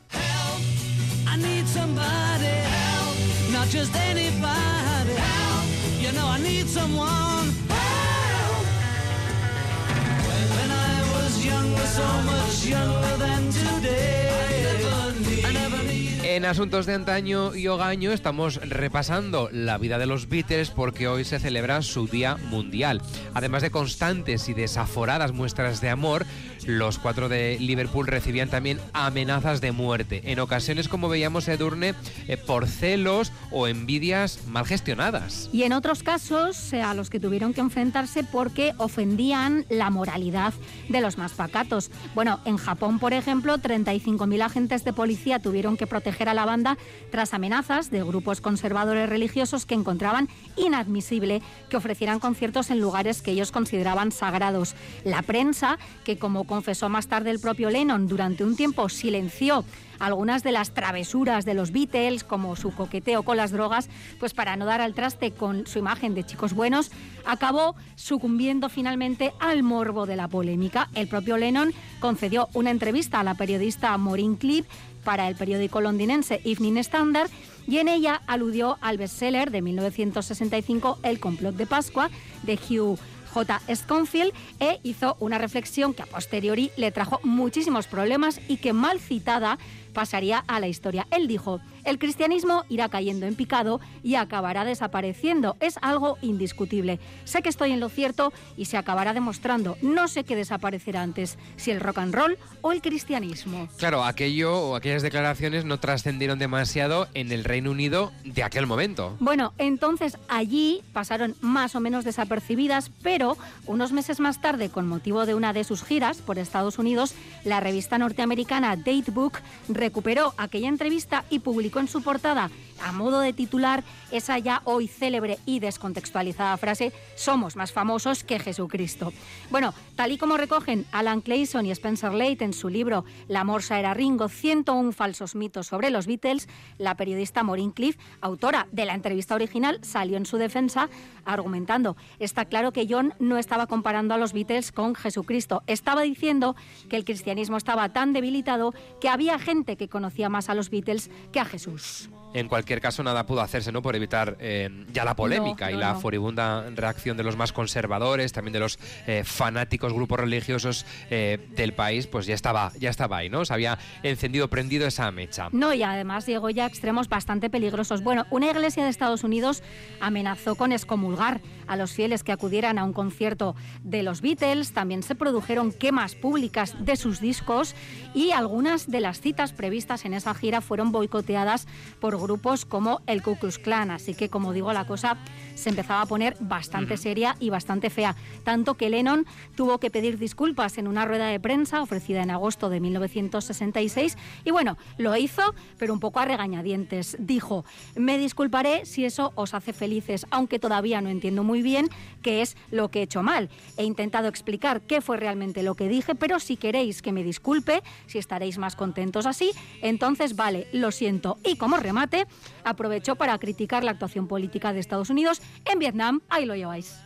En 16.34 16.44
Asuntos 16.44 16.84
de 16.84 16.94
Antaño 16.94 17.54
y 17.54 17.68
Hogaño 17.68 18.10
estamos 18.10 18.56
repasando 18.56 19.48
la 19.52 19.78
vida 19.78 19.98
de 19.98 20.06
los 20.06 20.28
Beatles 20.28 20.70
porque 20.70 21.06
hoy 21.06 21.24
se 21.24 21.38
celebra 21.38 21.80
su 21.80 22.08
Día 22.08 22.38
Mundial. 22.50 23.00
Además 23.34 23.62
de 23.62 23.70
constantes 23.70 24.48
y 24.48 24.52
desaforadas 24.52 25.30
muestras 25.30 25.80
de 25.80 25.90
amor, 25.90 26.26
los 26.66 26.98
cuatro 26.98 27.28
de 27.28 27.56
Liverpool 27.60 28.08
recibían 28.08 28.48
también 28.48 28.80
amenazas 28.94 29.60
de 29.60 29.70
muerte, 29.70 30.22
en 30.24 30.40
ocasiones 30.40 30.88
como 30.88 31.08
veíamos 31.08 31.46
Edurne, 31.46 31.94
eh, 32.26 32.36
por 32.36 32.66
celos 32.66 33.30
o 33.52 33.68
envidias 33.68 34.44
mal 34.48 34.66
gestionadas. 34.66 35.48
Y 35.52 35.62
en 35.62 35.72
otros 35.72 36.02
casos 36.02 36.72
eh, 36.72 36.82
a 36.82 36.94
los 36.94 37.10
que 37.10 37.20
tuvieron 37.20 37.54
que 37.54 37.60
enfrentarse 37.60 38.24
porque 38.24 38.72
ofendían 38.78 39.66
la 39.68 39.90
moralidad 39.90 40.52
de 40.88 41.00
los 41.00 41.16
más 41.16 41.32
pacatos. 41.32 41.92
Bueno, 42.16 42.40
en 42.44 42.56
Japón, 42.56 42.98
por 42.98 43.12
ejemplo, 43.12 43.58
35.000 43.58 44.42
agentes 44.42 44.84
de 44.84 44.92
policía 44.92 45.38
tuvieron 45.38 45.76
que 45.76 45.86
proteger 45.86 46.23
a 46.28 46.34
la 46.34 46.44
banda 46.44 46.76
tras 47.10 47.34
amenazas 47.34 47.90
de 47.90 48.02
grupos 48.02 48.40
conservadores 48.40 49.08
religiosos 49.08 49.66
que 49.66 49.74
encontraban 49.74 50.28
inadmisible 50.56 51.42
que 51.68 51.76
ofrecieran 51.76 52.20
conciertos 52.20 52.70
en 52.70 52.80
lugares 52.80 53.22
que 53.22 53.32
ellos 53.32 53.52
consideraban 53.52 54.12
sagrados. 54.12 54.74
La 55.04 55.22
prensa, 55.22 55.78
que 56.04 56.18
como 56.18 56.44
confesó 56.44 56.88
más 56.88 57.08
tarde 57.08 57.30
el 57.30 57.40
propio 57.40 57.70
Lennon, 57.70 58.08
durante 58.08 58.44
un 58.44 58.56
tiempo 58.56 58.88
silenció 58.88 59.64
algunas 59.98 60.42
de 60.42 60.52
las 60.52 60.72
travesuras 60.72 61.44
de 61.44 61.54
los 61.54 61.70
Beatles, 61.70 62.24
como 62.24 62.56
su 62.56 62.74
coqueteo 62.74 63.22
con 63.22 63.36
las 63.36 63.52
drogas, 63.52 63.88
pues 64.18 64.34
para 64.34 64.56
no 64.56 64.64
dar 64.66 64.80
al 64.80 64.94
traste 64.94 65.32
con 65.32 65.66
su 65.66 65.78
imagen 65.78 66.14
de 66.14 66.24
chicos 66.24 66.52
buenos, 66.52 66.90
acabó 67.24 67.76
sucumbiendo 67.94 68.68
finalmente 68.68 69.32
al 69.40 69.62
morbo 69.62 70.06
de 70.06 70.16
la 70.16 70.28
polémica. 70.28 70.88
El 70.94 71.08
propio 71.08 71.36
Lennon 71.36 71.72
concedió 72.00 72.48
una 72.54 72.70
entrevista 72.70 73.20
a 73.20 73.24
la 73.24 73.34
periodista 73.34 73.96
Maureen 73.96 74.36
Cliff 74.36 74.66
para 75.04 75.28
el 75.28 75.36
periódico 75.36 75.80
londinense 75.80 76.40
Evening 76.44 76.78
Standard 76.78 77.30
y 77.66 77.78
en 77.78 77.88
ella 77.88 78.22
aludió 78.26 78.78
al 78.80 78.98
bestseller 78.98 79.50
de 79.50 79.62
1965 79.62 80.98
El 81.02 81.20
complot 81.20 81.54
de 81.56 81.66
Pascua 81.66 82.10
de 82.42 82.54
Hugh 82.54 82.98
J. 83.34 83.60
Sconfield 83.74 84.32
e 84.60 84.78
hizo 84.84 85.16
una 85.18 85.38
reflexión 85.38 85.92
que 85.92 86.02
a 86.02 86.06
posteriori 86.06 86.70
le 86.76 86.92
trajo 86.92 87.18
muchísimos 87.24 87.88
problemas 87.88 88.40
y 88.48 88.58
que 88.58 88.72
mal 88.72 89.00
citada 89.00 89.58
pasaría 89.94 90.44
a 90.46 90.60
la 90.60 90.68
historia. 90.68 91.06
Él 91.10 91.26
dijo, 91.26 91.60
el 91.84 91.98
cristianismo 91.98 92.64
irá 92.68 92.88
cayendo 92.90 93.24
en 93.26 93.34
picado 93.34 93.80
y 94.02 94.16
acabará 94.16 94.64
desapareciendo. 94.64 95.56
Es 95.60 95.78
algo 95.80 96.18
indiscutible. 96.20 97.00
Sé 97.24 97.40
que 97.40 97.48
estoy 97.48 97.72
en 97.72 97.80
lo 97.80 97.88
cierto 97.88 98.32
y 98.56 98.66
se 98.66 98.76
acabará 98.76 99.14
demostrando. 99.14 99.78
No 99.80 100.08
sé 100.08 100.24
qué 100.24 100.36
desaparecerá 100.36 101.02
antes, 101.02 101.38
si 101.56 101.70
el 101.70 101.80
rock 101.80 101.98
and 101.98 102.14
roll 102.14 102.38
o 102.60 102.72
el 102.72 102.82
cristianismo. 102.82 103.68
Claro, 103.78 104.04
aquello 104.04 104.54
o 104.58 104.76
aquellas 104.76 105.02
declaraciones 105.02 105.64
no 105.64 105.78
trascendieron 105.78 106.38
demasiado 106.38 107.08
en 107.14 107.32
el 107.32 107.44
Reino 107.44 107.70
Unido 107.70 108.12
de 108.24 108.42
aquel 108.42 108.66
momento. 108.66 109.16
Bueno, 109.20 109.52
entonces 109.58 110.18
allí 110.28 110.82
pasaron 110.92 111.36
más 111.40 111.74
o 111.74 111.80
menos 111.80 112.04
desapercibidas, 112.04 112.90
pero 113.02 113.36
unos 113.66 113.92
meses 113.92 114.20
más 114.20 114.40
tarde, 114.40 114.70
con 114.70 114.88
motivo 114.88 115.26
de 115.26 115.34
una 115.34 115.52
de 115.52 115.64
sus 115.64 115.84
giras 115.84 116.18
por 116.18 116.38
Estados 116.38 116.78
Unidos, 116.78 117.14
la 117.44 117.60
revista 117.60 117.98
norteamericana 117.98 118.76
Datebook 118.76 119.38
recuperó 119.84 120.32
aquella 120.38 120.68
entrevista 120.68 121.26
y 121.28 121.40
publicó 121.40 121.78
en 121.78 121.88
su 121.88 122.00
portada, 122.02 122.50
a 122.82 122.92
modo 122.92 123.20
de 123.20 123.34
titular, 123.34 123.84
esa 124.10 124.38
ya 124.38 124.62
hoy 124.64 124.88
célebre 124.88 125.38
y 125.44 125.60
descontextualizada 125.60 126.56
frase, 126.56 126.90
somos 127.16 127.54
más 127.54 127.70
famosos 127.70 128.24
que 128.24 128.38
Jesucristo. 128.38 129.12
Bueno, 129.50 129.74
tal 129.94 130.12
y 130.12 130.16
como 130.16 130.38
recogen 130.38 130.86
Alan 130.90 131.20
Clayson 131.20 131.66
y 131.66 131.70
Spencer 131.70 132.14
Late 132.14 132.44
en 132.44 132.54
su 132.54 132.70
libro 132.70 133.04
La 133.28 133.44
morsa 133.44 133.78
era 133.78 133.92
Ringo, 133.92 134.30
101 134.30 134.92
falsos 134.92 135.34
mitos 135.34 135.66
sobre 135.66 135.90
los 135.90 136.06
Beatles, 136.06 136.48
la 136.78 136.96
periodista 136.96 137.42
Maureen 137.42 137.70
Cliff, 137.70 137.98
autora 138.22 138.66
de 138.72 138.86
la 138.86 138.94
entrevista 138.94 139.34
original, 139.34 139.80
salió 139.82 140.16
en 140.16 140.24
su 140.24 140.38
defensa 140.38 140.88
argumentando, 141.26 141.96
está 142.18 142.46
claro 142.46 142.72
que 142.72 142.86
John 142.88 143.12
no 143.18 143.36
estaba 143.36 143.66
comparando 143.66 144.14
a 144.14 144.18
los 144.18 144.32
Beatles 144.32 144.72
con 144.72 144.94
Jesucristo, 144.94 145.62
estaba 145.66 146.00
diciendo 146.02 146.56
que 146.88 146.96
el 146.96 147.04
cristianismo 147.04 147.58
estaba 147.58 147.92
tan 147.92 148.14
debilitado 148.14 148.72
que 149.00 149.10
había 149.10 149.38
gente 149.38 149.73
que 149.76 149.88
conocía 149.88 150.28
más 150.28 150.48
a 150.48 150.54
los 150.54 150.70
Beatles 150.70 151.10
que 151.32 151.40
a 151.40 151.44
Jesús. 151.44 152.10
En 152.34 152.48
cualquier 152.48 152.80
caso, 152.80 153.04
nada 153.04 153.26
pudo 153.26 153.42
hacerse, 153.42 153.70
¿no? 153.70 153.80
Por 153.80 153.94
evitar 153.94 154.36
eh, 154.40 154.68
ya 154.92 155.04
la 155.04 155.14
polémica 155.14 155.70
No, 155.70 155.76
y 155.76 155.78
la 155.78 155.92
no. 155.92 156.00
furibunda 156.00 156.68
reacción 156.70 157.16
de 157.16 157.22
los 157.22 157.36
más 157.36 157.52
conservadores, 157.52 158.32
también 158.32 158.52
de 158.52 158.58
los 158.58 158.78
eh, 159.06 159.22
fanáticos 159.24 159.92
grupos 159.92 160.18
religiosos 160.18 160.84
eh, 161.10 161.38
del 161.54 161.74
país, 161.74 162.08
pues 162.08 162.26
ya 162.26 162.34
estaba, 162.34 162.72
ya 162.78 162.90
estaba 162.90 163.18
ahí, 163.18 163.30
¿no? 163.30 163.44
Se 163.44 163.54
había 163.54 163.78
encendido, 164.02 164.50
prendido 164.50 164.84
esa 164.86 165.10
mecha. 165.12 165.48
No, 165.52 165.72
y 165.72 165.84
además 165.84 166.26
llegó 166.26 166.50
ya 166.50 166.64
a 166.64 166.66
extremos 166.66 167.08
bastante 167.08 167.50
peligrosos. 167.50 168.02
Bueno, 168.02 168.26
una 168.30 168.50
iglesia 168.50 168.82
de 168.82 168.90
Estados 168.90 169.22
Unidos 169.22 169.62
amenazó 170.00 170.56
con 170.56 170.72
excomulgar 170.72 171.40
a 171.66 171.76
los 171.76 171.92
fieles 171.92 172.22
que 172.22 172.32
acudieran 172.32 172.78
a 172.78 172.84
un 172.84 172.92
concierto 172.92 173.54
de 173.82 174.02
los 174.02 174.20
Beatles. 174.20 174.72
También 174.72 175.02
se 175.02 175.14
produjeron 175.14 175.72
quemas 175.72 176.14
públicas 176.14 176.74
de 176.78 176.96
sus 176.96 177.20
discos 177.20 177.74
y 178.14 178.30
algunas 178.32 178.90
de 178.90 179.00
las 179.00 179.20
citas 179.20 179.52
previstas 179.52 180.04
en 180.04 180.14
esa 180.14 180.34
gira 180.34 180.60
fueron 180.60 180.92
boicoteadas 180.92 181.66
por 182.00 182.20
grupos 182.20 182.64
como 182.64 183.00
el 183.06 183.22
Ku 183.22 183.36
Klux 183.36 183.58
Klan. 183.58 183.90
Así 183.90 184.14
que, 184.14 184.28
como 184.28 184.52
digo, 184.52 184.72
la 184.72 184.86
cosa 184.86 185.16
se 185.54 185.70
empezaba 185.70 186.02
a 186.02 186.06
poner 186.06 186.36
bastante 186.40 186.96
seria 186.96 187.36
y 187.40 187.50
bastante 187.50 187.90
fea. 187.90 188.14
Tanto 188.44 188.74
que 188.74 188.90
Lennon 188.90 189.26
tuvo 189.56 189.78
que 189.78 189.90
pedir 189.90 190.18
disculpas 190.18 190.78
en 190.78 190.88
una 190.88 191.04
rueda 191.04 191.28
de 191.28 191.40
prensa 191.40 191.82
ofrecida 191.82 192.22
en 192.22 192.30
agosto 192.30 192.68
de 192.70 192.80
1966. 192.80 194.16
Y 194.44 194.50
bueno, 194.50 194.76
lo 194.98 195.16
hizo, 195.16 195.54
pero 195.78 195.92
un 195.92 196.00
poco 196.00 196.20
a 196.20 196.24
regañadientes. 196.24 197.16
Dijo, 197.18 197.64
me 197.94 198.18
disculparé 198.18 198.86
si 198.86 199.04
eso 199.04 199.32
os 199.34 199.54
hace 199.54 199.72
felices, 199.72 200.26
aunque 200.30 200.58
todavía 200.58 201.00
no 201.00 201.08
entiendo 201.08 201.44
muy 201.44 201.62
bien 201.62 201.88
qué 202.22 202.42
es 202.42 202.56
lo 202.70 202.90
que 202.90 203.00
he 203.00 203.02
hecho 203.02 203.22
mal. 203.22 203.48
He 203.76 203.84
intentado 203.84 204.28
explicar 204.28 204.82
qué 204.82 205.00
fue 205.00 205.16
realmente 205.16 205.62
lo 205.62 205.74
que 205.74 205.88
dije, 205.88 206.14
pero 206.14 206.40
si 206.40 206.56
queréis 206.56 207.02
que 207.02 207.12
me 207.12 207.22
disculpe, 207.22 207.82
si 208.06 208.18
estaréis 208.18 208.58
más 208.58 208.76
contentos 208.76 209.26
así, 209.26 209.52
entonces 209.82 210.36
vale, 210.36 210.66
lo 210.72 210.90
siento. 210.90 211.38
Y 211.44 211.56
como 211.56 211.76
remate, 211.76 212.26
aprovecho 212.64 213.16
para 213.16 213.38
criticar 213.38 213.84
la 213.84 213.92
actuación 213.92 214.26
política 214.26 214.72
de 214.72 214.80
Estados 214.80 215.10
Unidos 215.10 215.40
en 215.64 215.78
Vietnam. 215.78 216.20
Ahí 216.28 216.46
lo 216.46 216.54
lleváis. 216.54 216.96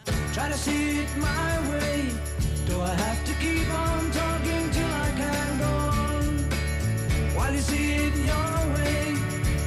You 7.59 7.62
see 7.62 7.92
it 7.95 8.14
your 8.14 8.75
way, 8.76 9.14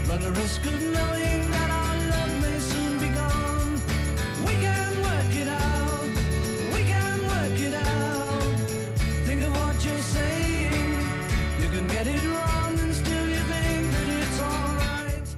run 0.08 0.22
the 0.22 0.32
risk 0.32 0.66
of 0.66 0.82
knowing 0.94 1.50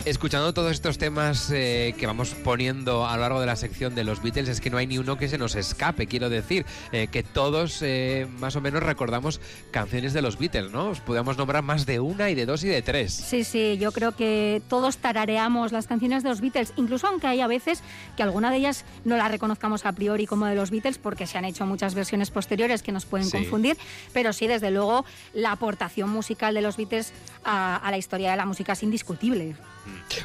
Escuchando 0.06 0.54
todos 0.54 0.74
estos 0.74 0.98
temas 0.98 1.50
eh, 1.50 1.96
que 1.98 2.06
vamos 2.08 2.34
poniendo 2.44 3.08
a 3.08 3.16
lo 3.16 3.22
largo 3.22 3.40
de 3.40 3.46
la 3.46 3.56
sección 3.56 3.96
de 3.96 4.04
los 4.04 4.22
Beatles, 4.22 4.50
es 4.50 4.60
que 4.60 4.70
no 4.70 4.78
hay 4.78 4.86
ni 4.86 4.98
uno 4.98 5.18
que 5.18 5.30
se 5.30 5.38
nos 5.38 5.56
escape, 5.56 6.08
quiero 6.08 6.30
decir, 6.30 6.66
eh, 6.92 7.08
que 7.08 7.24
todos 7.24 7.82
eh, 7.82 8.28
más 8.38 8.58
o 8.58 8.62
menos 8.62 8.84
recordamos 8.84 9.40
canciones 9.72 10.12
de 10.12 10.22
los 10.22 10.38
Beatles, 10.38 10.72
¿no? 10.72 10.90
Os 10.90 11.00
podemos 11.00 11.38
nombrar 11.38 11.64
más 11.64 11.86
de 11.86 12.02
una 12.02 12.30
y 12.30 12.36
de 12.36 12.46
dos 12.46 12.66
y 12.66 12.68
de 12.68 12.82
tres. 12.82 13.14
Sí, 13.14 13.46
sí, 13.46 13.78
yo 13.80 13.94
creo 13.94 14.12
que 14.14 14.62
todos 14.68 14.98
tarareamos 14.98 15.72
las 15.72 15.88
canciones 15.88 16.22
de 16.24 16.30
los 16.30 16.42
Beatles, 16.42 16.74
incluso 16.76 17.08
aunque 17.08 17.28
hay 17.28 17.40
a 17.40 17.48
veces 17.48 17.82
que 18.18 18.24
alguna 18.24 18.52
de 18.52 18.58
ellas 18.58 18.84
no 19.06 19.16
la 19.16 19.30
reconozcamos 19.30 19.86
a 19.86 19.94
priori 19.94 20.26
como 20.28 20.48
de 20.48 20.56
los 20.56 20.70
Beatles, 20.70 20.98
porque 20.98 21.28
se 21.28 21.38
han 21.38 21.46
hecho 21.46 21.66
muchas 21.66 21.96
versiones 21.96 22.30
posteriores 22.30 22.84
que 22.84 22.92
nos 22.92 23.06
pueden 23.06 23.28
Sí. 23.28 23.38
confundir, 23.38 23.78
pero 24.12 24.34
sí, 24.34 24.48
desde 24.48 24.70
luego, 24.70 25.06
la 25.34 25.54
aportación 25.54 26.10
musical 26.10 26.54
de 26.54 26.62
los 26.62 26.76
Beatles 26.76 27.14
a, 27.46 27.78
a 27.78 27.90
la 27.90 27.98
historia 27.98 28.32
de 28.32 28.38
la 28.38 28.46
música 28.46 28.74
es 28.74 28.84
indiscutible. 28.84 29.56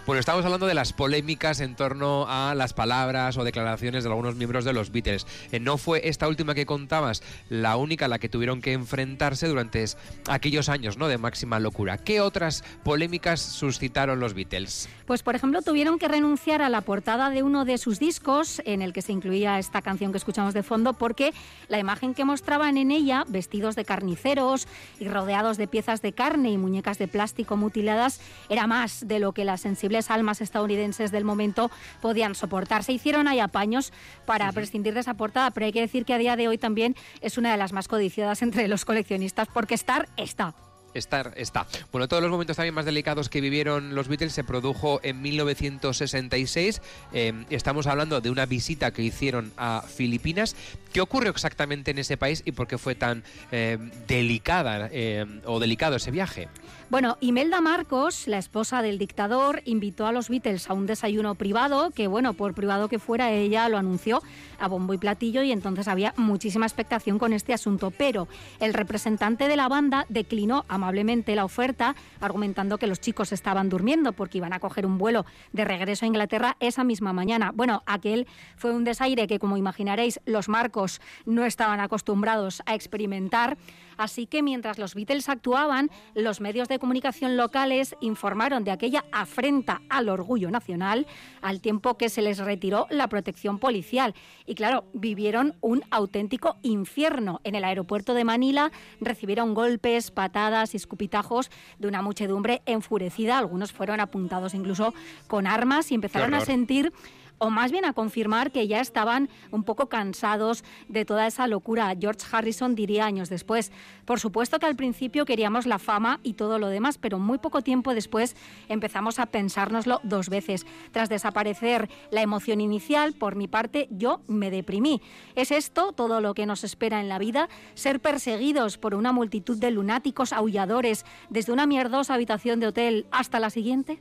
Bueno, 0.06 0.20
estamos 0.20 0.44
hablando 0.44 0.66
de 0.66 0.74
las 0.74 0.92
polémicas 0.92 1.60
en 1.60 1.74
torno 1.74 2.26
a 2.28 2.54
las 2.54 2.72
palabras 2.72 3.36
o 3.36 3.44
declaraciones 3.44 4.04
de 4.04 4.10
algunos 4.10 4.36
miembros 4.36 4.64
de 4.64 4.72
los 4.72 4.92
Beatles. 4.92 5.26
Eh, 5.52 5.60
no 5.60 5.78
fue 5.78 6.08
esta 6.08 6.28
última 6.28 6.54
que 6.54 6.66
contabas 6.66 7.22
la 7.48 7.76
única 7.76 8.04
a 8.04 8.08
la 8.08 8.18
que 8.18 8.28
tuvieron 8.28 8.60
que 8.60 8.72
enfrentarse 8.72 9.48
durante 9.48 9.84
aquellos 10.28 10.68
años 10.68 10.98
¿no? 10.98 11.08
de 11.08 11.18
máxima 11.18 11.58
locura. 11.60 11.98
¿Qué 11.98 12.20
otras 12.20 12.64
polémicas 12.84 13.40
suscitaron 13.40 14.20
los 14.20 14.34
Beatles? 14.34 14.88
Pues, 15.06 15.22
por 15.22 15.34
ejemplo, 15.34 15.62
tuvieron 15.62 15.98
que 15.98 16.06
renunciar 16.06 16.62
a 16.62 16.68
la 16.68 16.82
portada 16.82 17.30
de 17.30 17.42
uno 17.42 17.64
de 17.64 17.78
sus 17.78 17.98
discos, 17.98 18.60
en 18.64 18.82
el 18.82 18.92
que 18.92 19.02
se 19.02 19.12
incluía 19.12 19.58
esta 19.58 19.82
canción 19.82 20.12
que 20.12 20.18
escuchamos 20.18 20.54
de 20.54 20.62
fondo, 20.62 20.92
porque 20.92 21.32
la 21.68 21.78
imagen 21.78 22.14
que 22.14 22.24
mostraban 22.24 22.76
en 22.76 22.90
ella, 22.90 23.24
vestidos 23.26 23.74
de 23.74 23.84
carniceros 23.84 24.68
y 25.00 25.08
rodeados 25.08 25.56
de 25.56 25.66
piezas 25.66 26.02
de 26.02 26.12
carne 26.12 26.50
y 26.50 26.58
muñecas 26.58 26.98
de 26.98 27.08
plástico 27.08 27.56
mutiladas, 27.56 28.20
era 28.50 28.66
más 28.66 29.08
de 29.08 29.18
lo 29.18 29.32
que 29.32 29.47
las 29.48 29.62
sensibles 29.62 30.10
almas 30.10 30.40
estadounidenses 30.40 31.10
del 31.10 31.24
momento 31.24 31.70
podían 32.00 32.34
soportar. 32.34 32.84
Se 32.84 32.92
hicieron 32.92 33.28
ahí 33.28 33.40
apaños 33.40 33.92
para 34.26 34.52
prescindir 34.52 34.94
de 34.94 35.00
esa 35.00 35.14
portada, 35.14 35.50
pero 35.50 35.66
hay 35.66 35.72
que 35.72 35.80
decir 35.80 36.04
que 36.04 36.14
a 36.14 36.18
día 36.18 36.36
de 36.36 36.48
hoy 36.48 36.58
también 36.58 36.94
es 37.22 37.38
una 37.38 37.50
de 37.50 37.56
las 37.56 37.72
más 37.72 37.88
codiciadas 37.88 38.42
entre 38.42 38.68
los 38.68 38.84
coleccionistas, 38.84 39.48
porque 39.48 39.74
estar 39.74 40.06
está. 40.16 40.54
Estar 40.94 41.32
está. 41.36 41.66
Bueno, 41.92 42.08
todos 42.08 42.22
los 42.22 42.30
momentos 42.30 42.56
también 42.56 42.74
más 42.74 42.84
delicados 42.84 43.28
que 43.28 43.40
vivieron 43.40 43.94
los 43.94 44.08
Beatles 44.08 44.32
se 44.32 44.42
produjo 44.44 45.00
en 45.02 45.20
1966. 45.20 46.82
Eh, 47.12 47.44
estamos 47.50 47.86
hablando 47.86 48.20
de 48.20 48.30
una 48.30 48.46
visita 48.46 48.90
que 48.90 49.02
hicieron 49.02 49.52
a 49.56 49.82
Filipinas. 49.82 50.56
¿Qué 50.92 51.00
ocurrió 51.00 51.30
exactamente 51.30 51.90
en 51.90 51.98
ese 51.98 52.16
país 52.16 52.42
y 52.44 52.52
por 52.52 52.66
qué 52.66 52.78
fue 52.78 52.94
tan 52.94 53.22
eh, 53.52 53.78
delicada 54.06 54.88
eh, 54.90 55.24
o 55.44 55.60
delicado 55.60 55.96
ese 55.96 56.10
viaje? 56.10 56.48
Bueno, 56.90 57.18
Imelda 57.20 57.60
Marcos, 57.60 58.26
la 58.28 58.38
esposa 58.38 58.80
del 58.80 58.96
dictador, 58.96 59.60
invitó 59.66 60.06
a 60.06 60.12
los 60.12 60.30
Beatles 60.30 60.70
a 60.70 60.72
un 60.72 60.86
desayuno 60.86 61.34
privado, 61.34 61.90
que 61.90 62.06
bueno, 62.06 62.32
por 62.32 62.54
privado 62.54 62.88
que 62.88 62.98
fuera, 62.98 63.30
ella 63.30 63.68
lo 63.68 63.76
anunció 63.76 64.22
a 64.58 64.68
bombo 64.68 64.94
y 64.94 64.98
platillo 64.98 65.42
y 65.42 65.52
entonces 65.52 65.86
había 65.86 66.14
muchísima 66.16 66.64
expectación 66.64 67.18
con 67.18 67.34
este 67.34 67.52
asunto. 67.52 67.90
Pero 67.90 68.26
el 68.58 68.72
representante 68.72 69.48
de 69.48 69.56
la 69.56 69.68
banda 69.68 70.06
declinó 70.08 70.64
amablemente 70.66 71.36
la 71.36 71.44
oferta, 71.44 71.94
argumentando 72.22 72.78
que 72.78 72.86
los 72.86 73.00
chicos 73.02 73.32
estaban 73.32 73.68
durmiendo 73.68 74.14
porque 74.14 74.38
iban 74.38 74.54
a 74.54 74.58
coger 74.58 74.86
un 74.86 74.96
vuelo 74.96 75.26
de 75.52 75.66
regreso 75.66 76.06
a 76.06 76.08
Inglaterra 76.08 76.56
esa 76.58 76.84
misma 76.84 77.12
mañana. 77.12 77.52
Bueno, 77.54 77.82
aquel 77.84 78.26
fue 78.56 78.72
un 78.72 78.84
desaire 78.84 79.26
que, 79.26 79.38
como 79.38 79.58
imaginaréis, 79.58 80.20
los 80.24 80.48
Marcos 80.48 81.02
no 81.26 81.44
estaban 81.44 81.80
acostumbrados 81.80 82.62
a 82.64 82.74
experimentar. 82.74 83.58
Así 83.98 84.26
que 84.26 84.44
mientras 84.44 84.78
los 84.78 84.94
Beatles 84.94 85.28
actuaban, 85.28 85.90
los 86.14 86.40
medios 86.40 86.68
de 86.68 86.77
comunicación 86.78 87.36
locales 87.36 87.96
informaron 88.00 88.64
de 88.64 88.70
aquella 88.70 89.04
afrenta 89.12 89.82
al 89.88 90.08
orgullo 90.08 90.50
nacional, 90.50 91.06
al 91.42 91.60
tiempo 91.60 91.96
que 91.96 92.08
se 92.08 92.22
les 92.22 92.38
retiró 92.38 92.86
la 92.90 93.08
protección 93.08 93.58
policial. 93.58 94.14
Y 94.46 94.54
claro, 94.54 94.84
vivieron 94.92 95.54
un 95.60 95.82
auténtico 95.90 96.56
infierno. 96.62 97.40
En 97.44 97.54
el 97.54 97.64
aeropuerto 97.64 98.14
de 98.14 98.24
Manila 98.24 98.72
recibieron 99.00 99.54
golpes, 99.54 100.10
patadas 100.10 100.74
y 100.74 100.76
escupitajos 100.76 101.50
de 101.78 101.88
una 101.88 102.02
muchedumbre 102.02 102.62
enfurecida. 102.66 103.38
Algunos 103.38 103.72
fueron 103.72 104.00
apuntados 104.00 104.54
incluso 104.54 104.94
con 105.26 105.46
armas 105.46 105.90
y 105.90 105.94
empezaron 105.94 106.34
a 106.34 106.40
sentir 106.40 106.92
o 107.38 107.50
más 107.50 107.72
bien 107.72 107.84
a 107.84 107.92
confirmar 107.92 108.52
que 108.52 108.66
ya 108.68 108.80
estaban 108.80 109.28
un 109.50 109.64
poco 109.64 109.88
cansados 109.88 110.64
de 110.88 111.04
toda 111.04 111.26
esa 111.26 111.46
locura. 111.46 111.94
George 111.98 112.26
Harrison 112.30 112.74
diría 112.74 113.06
años 113.06 113.28
después, 113.28 113.72
por 114.04 114.20
supuesto 114.20 114.58
que 114.58 114.66
al 114.66 114.76
principio 114.76 115.24
queríamos 115.24 115.66
la 115.66 115.78
fama 115.78 116.20
y 116.22 116.34
todo 116.34 116.58
lo 116.58 116.68
demás, 116.68 116.98
pero 116.98 117.18
muy 117.18 117.38
poco 117.38 117.62
tiempo 117.62 117.94
después 117.94 118.36
empezamos 118.68 119.18
a 119.18 119.26
pensárnoslo 119.26 120.00
dos 120.02 120.28
veces. 120.28 120.66
Tras 120.92 121.08
desaparecer 121.08 121.88
la 122.10 122.22
emoción 122.22 122.60
inicial, 122.60 123.12
por 123.12 123.36
mi 123.36 123.48
parte, 123.48 123.88
yo 123.90 124.20
me 124.26 124.50
deprimí. 124.50 125.00
¿Es 125.34 125.50
esto 125.50 125.92
todo 125.92 126.20
lo 126.20 126.34
que 126.34 126.46
nos 126.46 126.64
espera 126.64 127.00
en 127.00 127.08
la 127.08 127.18
vida? 127.18 127.48
¿Ser 127.74 128.00
perseguidos 128.00 128.78
por 128.78 128.94
una 128.94 129.12
multitud 129.12 129.58
de 129.58 129.70
lunáticos 129.70 130.32
aulladores 130.32 131.04
desde 131.30 131.52
una 131.52 131.66
mierdosa 131.66 132.14
habitación 132.14 132.60
de 132.60 132.68
hotel 132.68 133.06
hasta 133.10 133.40
la 133.40 133.50
siguiente? 133.50 134.00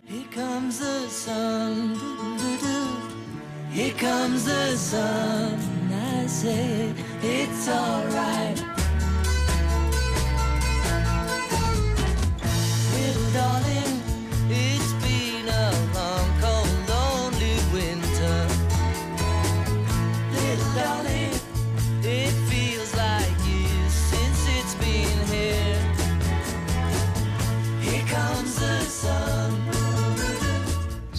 Here 3.70 3.94
comes 3.94 4.46
the 4.46 4.76
sun. 4.76 5.60
I 5.92 6.26
say 6.28 6.94
it's 7.22 7.68
alright. 7.68 8.77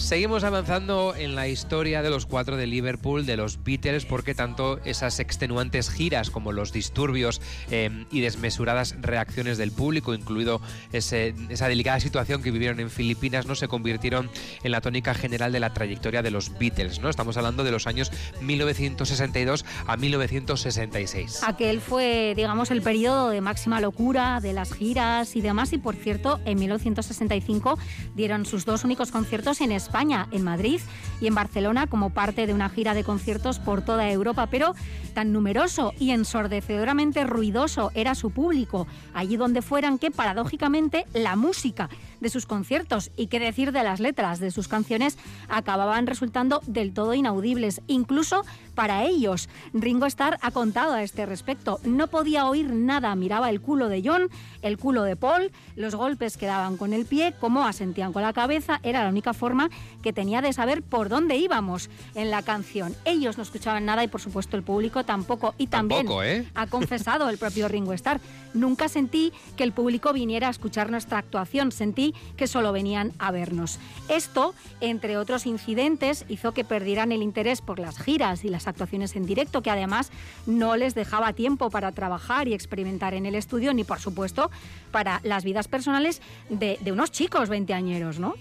Seguimos 0.09 0.43
avanzando 0.43 1.13
en 1.15 1.35
la 1.35 1.47
historia 1.47 2.01
de 2.01 2.09
los 2.09 2.25
cuatro 2.25 2.57
de 2.57 2.65
Liverpool, 2.65 3.27
de 3.27 3.37
los 3.37 3.63
Beatles, 3.63 4.05
porque 4.05 4.33
tanto 4.33 4.79
esas 4.83 5.19
extenuantes 5.19 5.91
giras 5.91 6.31
como 6.31 6.51
los 6.51 6.73
disturbios 6.73 7.39
eh, 7.69 8.07
y 8.09 8.21
desmesuradas 8.21 8.95
reacciones 9.01 9.59
del 9.59 9.71
público, 9.71 10.15
incluido 10.15 10.61
ese- 10.93 11.35
esa 11.49 11.67
delicada 11.67 11.99
situación 11.99 12.41
que 12.41 12.49
vivieron 12.49 12.79
en 12.79 12.89
Filipinas, 12.89 13.45
no 13.45 13.53
se 13.53 13.67
convirtieron 13.67 14.31
en 14.63 14.71
la 14.71 14.81
tónica 14.81 15.13
general 15.13 15.51
de 15.51 15.59
la 15.59 15.75
trayectoria 15.75 16.23
de 16.23 16.31
los 16.31 16.57
Beatles. 16.57 16.99
¿no? 17.01 17.09
Estamos 17.11 17.37
hablando 17.37 17.63
de 17.63 17.69
los 17.69 17.85
años 17.85 18.11
1962 18.41 19.63
a 19.85 19.95
1966. 19.95 21.41
Aquel 21.45 21.81
fue, 21.81 22.33
digamos, 22.35 22.71
el 22.71 22.81
periodo 22.81 23.29
de 23.29 23.41
máxima 23.41 23.79
locura 23.79 24.39
de 24.41 24.53
las 24.53 24.73
giras 24.73 25.35
y 25.35 25.41
demás. 25.41 25.71
Y 25.71 25.77
por 25.77 25.95
cierto, 25.95 26.39
en 26.45 26.57
1965 26.57 27.77
dieron 28.15 28.47
sus 28.47 28.65
dos 28.65 28.83
únicos 28.83 29.11
conciertos 29.11 29.61
en 29.61 29.71
España, 29.71 29.98
en 30.01 30.43
Madrid 30.43 30.79
y 31.19 31.27
en 31.27 31.35
Barcelona, 31.35 31.87
como 31.87 32.11
parte 32.11 32.47
de 32.47 32.53
una 32.53 32.69
gira 32.69 32.93
de 32.93 33.03
conciertos 33.03 33.59
por 33.59 33.81
toda 33.81 34.09
Europa. 34.09 34.47
Pero 34.47 34.73
tan 35.13 35.33
numeroso 35.33 35.93
y 35.99 36.11
ensordecedoramente 36.11 37.25
ruidoso 37.25 37.91
era 37.95 38.15
su 38.15 38.31
público, 38.31 38.87
allí 39.13 39.35
donde 39.35 39.61
fueran, 39.61 39.99
que 39.99 40.11
paradójicamente 40.11 41.05
la 41.13 41.35
música 41.35 41.89
de 42.19 42.29
sus 42.29 42.45
conciertos 42.45 43.11
y 43.15 43.27
qué 43.27 43.39
decir 43.39 43.71
de 43.71 43.83
las 43.83 43.99
letras 43.99 44.39
de 44.39 44.51
sus 44.51 44.67
canciones 44.67 45.17
acababan 45.47 46.07
resultando 46.07 46.61
del 46.67 46.93
todo 46.93 47.13
inaudibles, 47.13 47.81
incluso 47.87 48.43
para 48.75 49.03
ellos. 49.03 49.49
Ringo 49.73 50.05
Starr 50.05 50.37
ha 50.41 50.51
contado 50.51 50.93
a 50.93 51.03
este 51.03 51.25
respecto, 51.25 51.79
no 51.83 52.07
podía 52.07 52.45
oír 52.47 52.71
nada, 52.71 53.13
miraba 53.15 53.49
el 53.49 53.61
culo 53.61 53.89
de 53.89 54.01
John, 54.03 54.29
el 54.61 54.77
culo 54.77 55.03
de 55.03 55.15
Paul, 55.15 55.51
los 55.75 55.95
golpes 55.95 56.37
que 56.37 56.45
daban 56.45 56.77
con 56.77 56.93
el 56.93 57.05
pie, 57.05 57.33
cómo 57.39 57.65
asentían 57.65 58.13
con 58.13 58.21
la 58.21 58.33
cabeza, 58.33 58.79
era 58.83 59.03
la 59.03 59.09
única 59.09 59.33
forma 59.33 59.69
que 60.01 60.13
tenía 60.13 60.41
de 60.41 60.53
saber 60.53 60.81
por 60.81 61.09
dónde 61.09 61.35
íbamos 61.35 61.89
en 62.15 62.31
la 62.31 62.41
canción. 62.41 62.95
Ellos 63.05 63.37
no 63.37 63.43
escuchaban 63.43 63.85
nada 63.85 64.03
y 64.03 64.07
por 64.07 64.21
supuesto 64.21 64.57
el 64.57 64.63
público 64.63 65.03
tampoco. 65.03 65.53
Y 65.57 65.67
también 65.67 66.07
¿eh? 66.23 66.47
ha 66.55 66.67
confesado 66.67 67.29
el 67.29 67.37
propio 67.37 67.67
Ringo 67.67 67.93
Starr. 67.93 68.21
Nunca 68.53 68.89
sentí 68.89 69.31
que 69.57 69.63
el 69.63 69.73
público 69.73 70.13
viniera 70.13 70.47
a 70.47 70.51
escuchar 70.51 70.89
nuestra 70.89 71.19
actuación, 71.19 71.71
sentí 71.71 72.08
que 72.37 72.47
solo 72.47 72.71
venían 72.71 73.13
a 73.19 73.31
vernos. 73.31 73.79
Esto, 74.07 74.53
entre 74.81 75.17
otros 75.17 75.45
incidentes, 75.45 76.25
hizo 76.29 76.53
que 76.53 76.63
perdieran 76.63 77.11
el 77.11 77.21
interés 77.21 77.61
por 77.61 77.79
las 77.79 77.99
giras 77.99 78.43
y 78.43 78.49
las 78.49 78.67
actuaciones 78.67 79.15
en 79.15 79.25
directo, 79.25 79.61
que 79.61 79.69
además 79.69 80.11
no 80.45 80.75
les 80.75 80.95
dejaba 80.95 81.33
tiempo 81.33 81.69
para 81.69 81.91
trabajar 81.91 82.47
y 82.47 82.53
experimentar 82.53 83.13
en 83.13 83.25
el 83.25 83.35
estudio, 83.35 83.73
ni 83.73 83.83
por 83.83 83.99
supuesto 83.99 84.49
para 84.91 85.19
las 85.23 85.43
vidas 85.43 85.67
personales 85.67 86.21
de, 86.49 86.79
unos 86.91 87.11
chicos 87.11 87.49
veinteañeros, 87.49 88.19
¿no? 88.19 88.33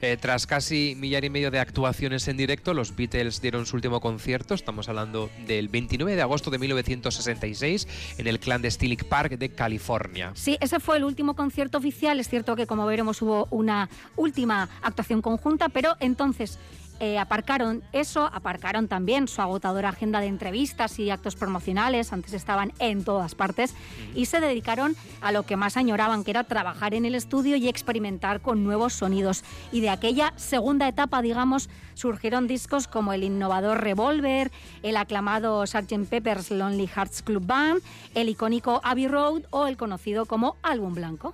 Eh, 0.00 0.16
tras 0.20 0.46
casi 0.46 0.94
millar 0.96 1.24
y 1.24 1.30
medio 1.30 1.50
de 1.50 1.58
actuaciones 1.58 2.28
en 2.28 2.36
directo, 2.36 2.74
los 2.74 2.94
Beatles 2.94 3.40
dieron 3.40 3.66
su 3.66 3.76
último 3.76 4.00
concierto, 4.00 4.54
estamos 4.54 4.88
hablando 4.88 5.30
del 5.46 5.68
29 5.68 6.14
de 6.14 6.22
agosto 6.22 6.50
de 6.50 6.58
1966, 6.58 7.88
en 8.18 8.26
el 8.26 8.38
Clandestinic 8.38 9.04
Park 9.04 9.38
de 9.38 9.50
California. 9.50 10.32
Sí, 10.34 10.56
ese 10.60 10.80
fue 10.80 10.96
el 10.96 11.04
último 11.04 11.34
concierto 11.34 11.78
oficial, 11.78 12.20
es 12.20 12.28
cierto 12.28 12.56
que 12.56 12.66
como 12.66 12.86
veremos 13.00 13.22
hubo 13.22 13.48
una 13.50 13.88
última 14.16 14.68
actuación 14.82 15.22
conjunta, 15.22 15.70
pero 15.70 15.96
entonces 16.00 16.58
eh, 17.02 17.18
aparcaron 17.18 17.82
eso, 17.92 18.26
aparcaron 18.30 18.86
también 18.86 19.26
su 19.26 19.40
agotadora 19.40 19.88
agenda 19.88 20.20
de 20.20 20.26
entrevistas 20.26 20.98
y 20.98 21.08
actos 21.08 21.34
promocionales, 21.34 22.12
antes 22.12 22.34
estaban 22.34 22.74
en 22.78 23.04
todas 23.04 23.34
partes, 23.34 23.74
y 24.14 24.26
se 24.26 24.38
dedicaron 24.40 24.94
a 25.22 25.32
lo 25.32 25.44
que 25.44 25.56
más 25.56 25.78
añoraban, 25.78 26.24
que 26.24 26.32
era 26.32 26.44
trabajar 26.44 26.92
en 26.92 27.06
el 27.06 27.14
estudio 27.14 27.56
y 27.56 27.70
experimentar 27.70 28.42
con 28.42 28.64
nuevos 28.64 28.92
sonidos. 28.92 29.44
Y 29.72 29.80
de 29.80 29.88
aquella 29.88 30.34
segunda 30.36 30.86
etapa, 30.88 31.22
digamos, 31.22 31.70
surgieron 31.94 32.46
discos 32.46 32.86
como 32.86 33.14
el 33.14 33.24
innovador 33.24 33.82
Revolver, 33.82 34.52
el 34.82 34.98
aclamado 34.98 35.66
Sgt. 35.66 36.06
Pepper's 36.06 36.50
Lonely 36.50 36.86
Hearts 36.86 37.22
Club 37.22 37.46
Band, 37.46 37.80
el 38.14 38.28
icónico 38.28 38.82
Abbey 38.84 39.08
Road 39.08 39.44
o 39.48 39.66
el 39.66 39.78
conocido 39.78 40.26
como 40.26 40.56
Álbum 40.62 40.94
Blanco. 40.94 41.32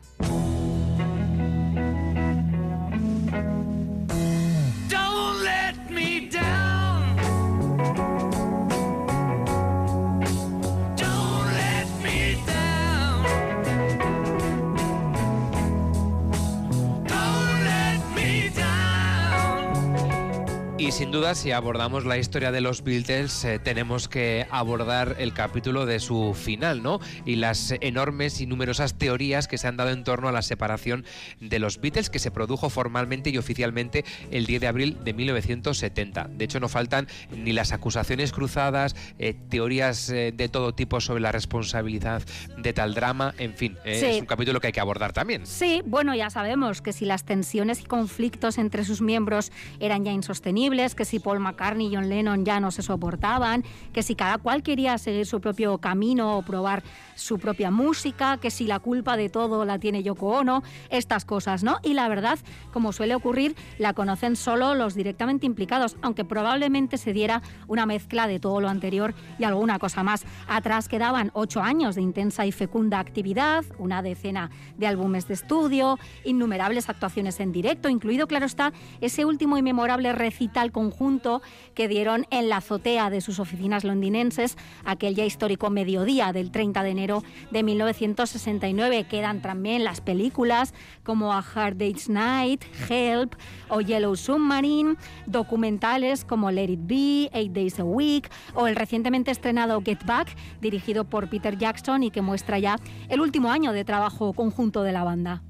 Sin 20.96 21.10
duda, 21.10 21.34
si 21.34 21.52
abordamos 21.52 22.06
la 22.06 22.16
historia 22.16 22.52
de 22.52 22.62
los 22.62 22.82
Beatles, 22.82 23.44
eh, 23.44 23.58
tenemos 23.58 24.08
que 24.08 24.46
abordar 24.50 25.16
el 25.18 25.34
capítulo 25.34 25.84
de 25.84 26.00
su 26.00 26.32
final, 26.32 26.82
¿no? 26.82 27.00
Y 27.26 27.36
las 27.36 27.74
enormes 27.82 28.40
y 28.40 28.46
numerosas 28.46 28.94
teorías 28.94 29.46
que 29.46 29.58
se 29.58 29.68
han 29.68 29.76
dado 29.76 29.90
en 29.90 30.04
torno 30.04 30.28
a 30.28 30.32
la 30.32 30.40
separación 30.40 31.04
de 31.38 31.58
los 31.58 31.82
Beatles, 31.82 32.08
que 32.08 32.18
se 32.18 32.30
produjo 32.30 32.70
formalmente 32.70 33.28
y 33.28 33.36
oficialmente 33.36 34.06
el 34.30 34.46
10 34.46 34.62
de 34.62 34.66
abril 34.68 34.96
de 35.04 35.12
1970. 35.12 36.28
De 36.30 36.46
hecho, 36.46 36.60
no 36.60 36.68
faltan 36.70 37.08
ni 37.30 37.52
las 37.52 37.72
acusaciones 37.72 38.32
cruzadas, 38.32 38.96
eh, 39.18 39.34
teorías 39.50 40.08
eh, 40.08 40.32
de 40.34 40.48
todo 40.48 40.74
tipo 40.74 41.02
sobre 41.02 41.20
la 41.20 41.30
responsabilidad 41.30 42.22
de 42.56 42.72
tal 42.72 42.94
drama, 42.94 43.34
en 43.36 43.52
fin, 43.52 43.76
es 43.84 44.18
un 44.18 44.24
capítulo 44.24 44.60
que 44.60 44.68
hay 44.68 44.72
que 44.72 44.80
abordar 44.80 45.12
también. 45.12 45.46
Sí, 45.46 45.82
bueno, 45.84 46.14
ya 46.14 46.30
sabemos 46.30 46.80
que 46.80 46.94
si 46.94 47.04
las 47.04 47.24
tensiones 47.24 47.82
y 47.82 47.84
conflictos 47.84 48.56
entre 48.56 48.82
sus 48.86 49.02
miembros 49.02 49.52
eran 49.78 50.02
ya 50.02 50.12
insostenibles, 50.12 50.85
que 50.94 51.04
si 51.04 51.18
Paul 51.18 51.40
McCartney 51.40 51.88
y 51.88 51.94
John 51.94 52.08
Lennon 52.08 52.44
ya 52.44 52.60
no 52.60 52.70
se 52.70 52.82
soportaban, 52.82 53.64
que 53.92 54.02
si 54.02 54.14
cada 54.14 54.38
cual 54.38 54.62
quería 54.62 54.98
seguir 54.98 55.26
su 55.26 55.40
propio 55.40 55.78
camino 55.78 56.38
o 56.38 56.42
probar 56.42 56.82
su 57.14 57.38
propia 57.38 57.70
música, 57.70 58.38
que 58.38 58.50
si 58.50 58.66
la 58.66 58.78
culpa 58.78 59.16
de 59.16 59.28
todo 59.28 59.64
la 59.64 59.78
tiene 59.78 60.02
Yoko 60.02 60.28
Ono, 60.28 60.62
estas 60.90 61.24
cosas, 61.24 61.62
¿no? 61.62 61.78
Y 61.82 61.94
la 61.94 62.08
verdad, 62.08 62.38
como 62.72 62.92
suele 62.92 63.14
ocurrir, 63.14 63.56
la 63.78 63.94
conocen 63.94 64.36
solo 64.36 64.74
los 64.74 64.94
directamente 64.94 65.46
implicados, 65.46 65.96
aunque 66.02 66.24
probablemente 66.24 66.98
se 66.98 67.12
diera 67.12 67.42
una 67.66 67.86
mezcla 67.86 68.26
de 68.26 68.38
todo 68.38 68.60
lo 68.60 68.68
anterior 68.68 69.14
y 69.38 69.44
alguna 69.44 69.78
cosa 69.78 70.02
más. 70.02 70.24
Atrás 70.48 70.88
quedaban 70.88 71.30
ocho 71.34 71.62
años 71.62 71.94
de 71.94 72.02
intensa 72.02 72.46
y 72.46 72.52
fecunda 72.52 72.98
actividad, 72.98 73.64
una 73.78 74.02
decena 74.02 74.50
de 74.76 74.86
álbumes 74.86 75.26
de 75.28 75.34
estudio, 75.34 75.98
innumerables 76.24 76.88
actuaciones 76.88 77.40
en 77.40 77.52
directo, 77.52 77.88
incluido, 77.88 78.26
claro 78.26 78.46
está, 78.46 78.72
ese 79.00 79.24
último 79.24 79.58
y 79.58 79.62
memorable 79.62 80.12
recital 80.12 80.72
conjunto 80.76 81.40
que 81.72 81.88
dieron 81.88 82.26
en 82.30 82.50
la 82.50 82.58
azotea 82.58 83.08
de 83.08 83.22
sus 83.22 83.38
oficinas 83.38 83.82
londinenses 83.82 84.58
aquel 84.84 85.14
ya 85.14 85.24
histórico 85.24 85.70
mediodía 85.70 86.34
del 86.34 86.50
30 86.50 86.82
de 86.82 86.90
enero 86.90 87.22
de 87.50 87.62
1969. 87.62 89.04
Quedan 89.04 89.40
también 89.40 89.84
las 89.84 90.02
películas 90.02 90.74
como 91.02 91.32
A 91.32 91.38
Hard 91.38 91.78
Day's 91.78 92.10
Night, 92.10 92.62
Help 92.90 93.36
o 93.70 93.80
Yellow 93.80 94.16
Submarine, 94.16 94.96
documentales 95.24 96.26
como 96.26 96.50
Let 96.50 96.72
It 96.72 96.80
Be, 96.82 97.30
Eight 97.32 97.52
Days 97.52 97.80
a 97.80 97.84
Week 97.84 98.30
o 98.54 98.66
el 98.66 98.76
recientemente 98.76 99.30
estrenado 99.30 99.80
Get 99.80 100.04
Back, 100.04 100.36
dirigido 100.60 101.04
por 101.04 101.30
Peter 101.30 101.56
Jackson 101.56 102.02
y 102.02 102.10
que 102.10 102.20
muestra 102.20 102.58
ya 102.58 102.76
el 103.08 103.22
último 103.22 103.50
año 103.50 103.72
de 103.72 103.86
trabajo 103.86 104.34
conjunto 104.34 104.82
de 104.82 104.92
la 104.92 105.04
banda. 105.04 105.42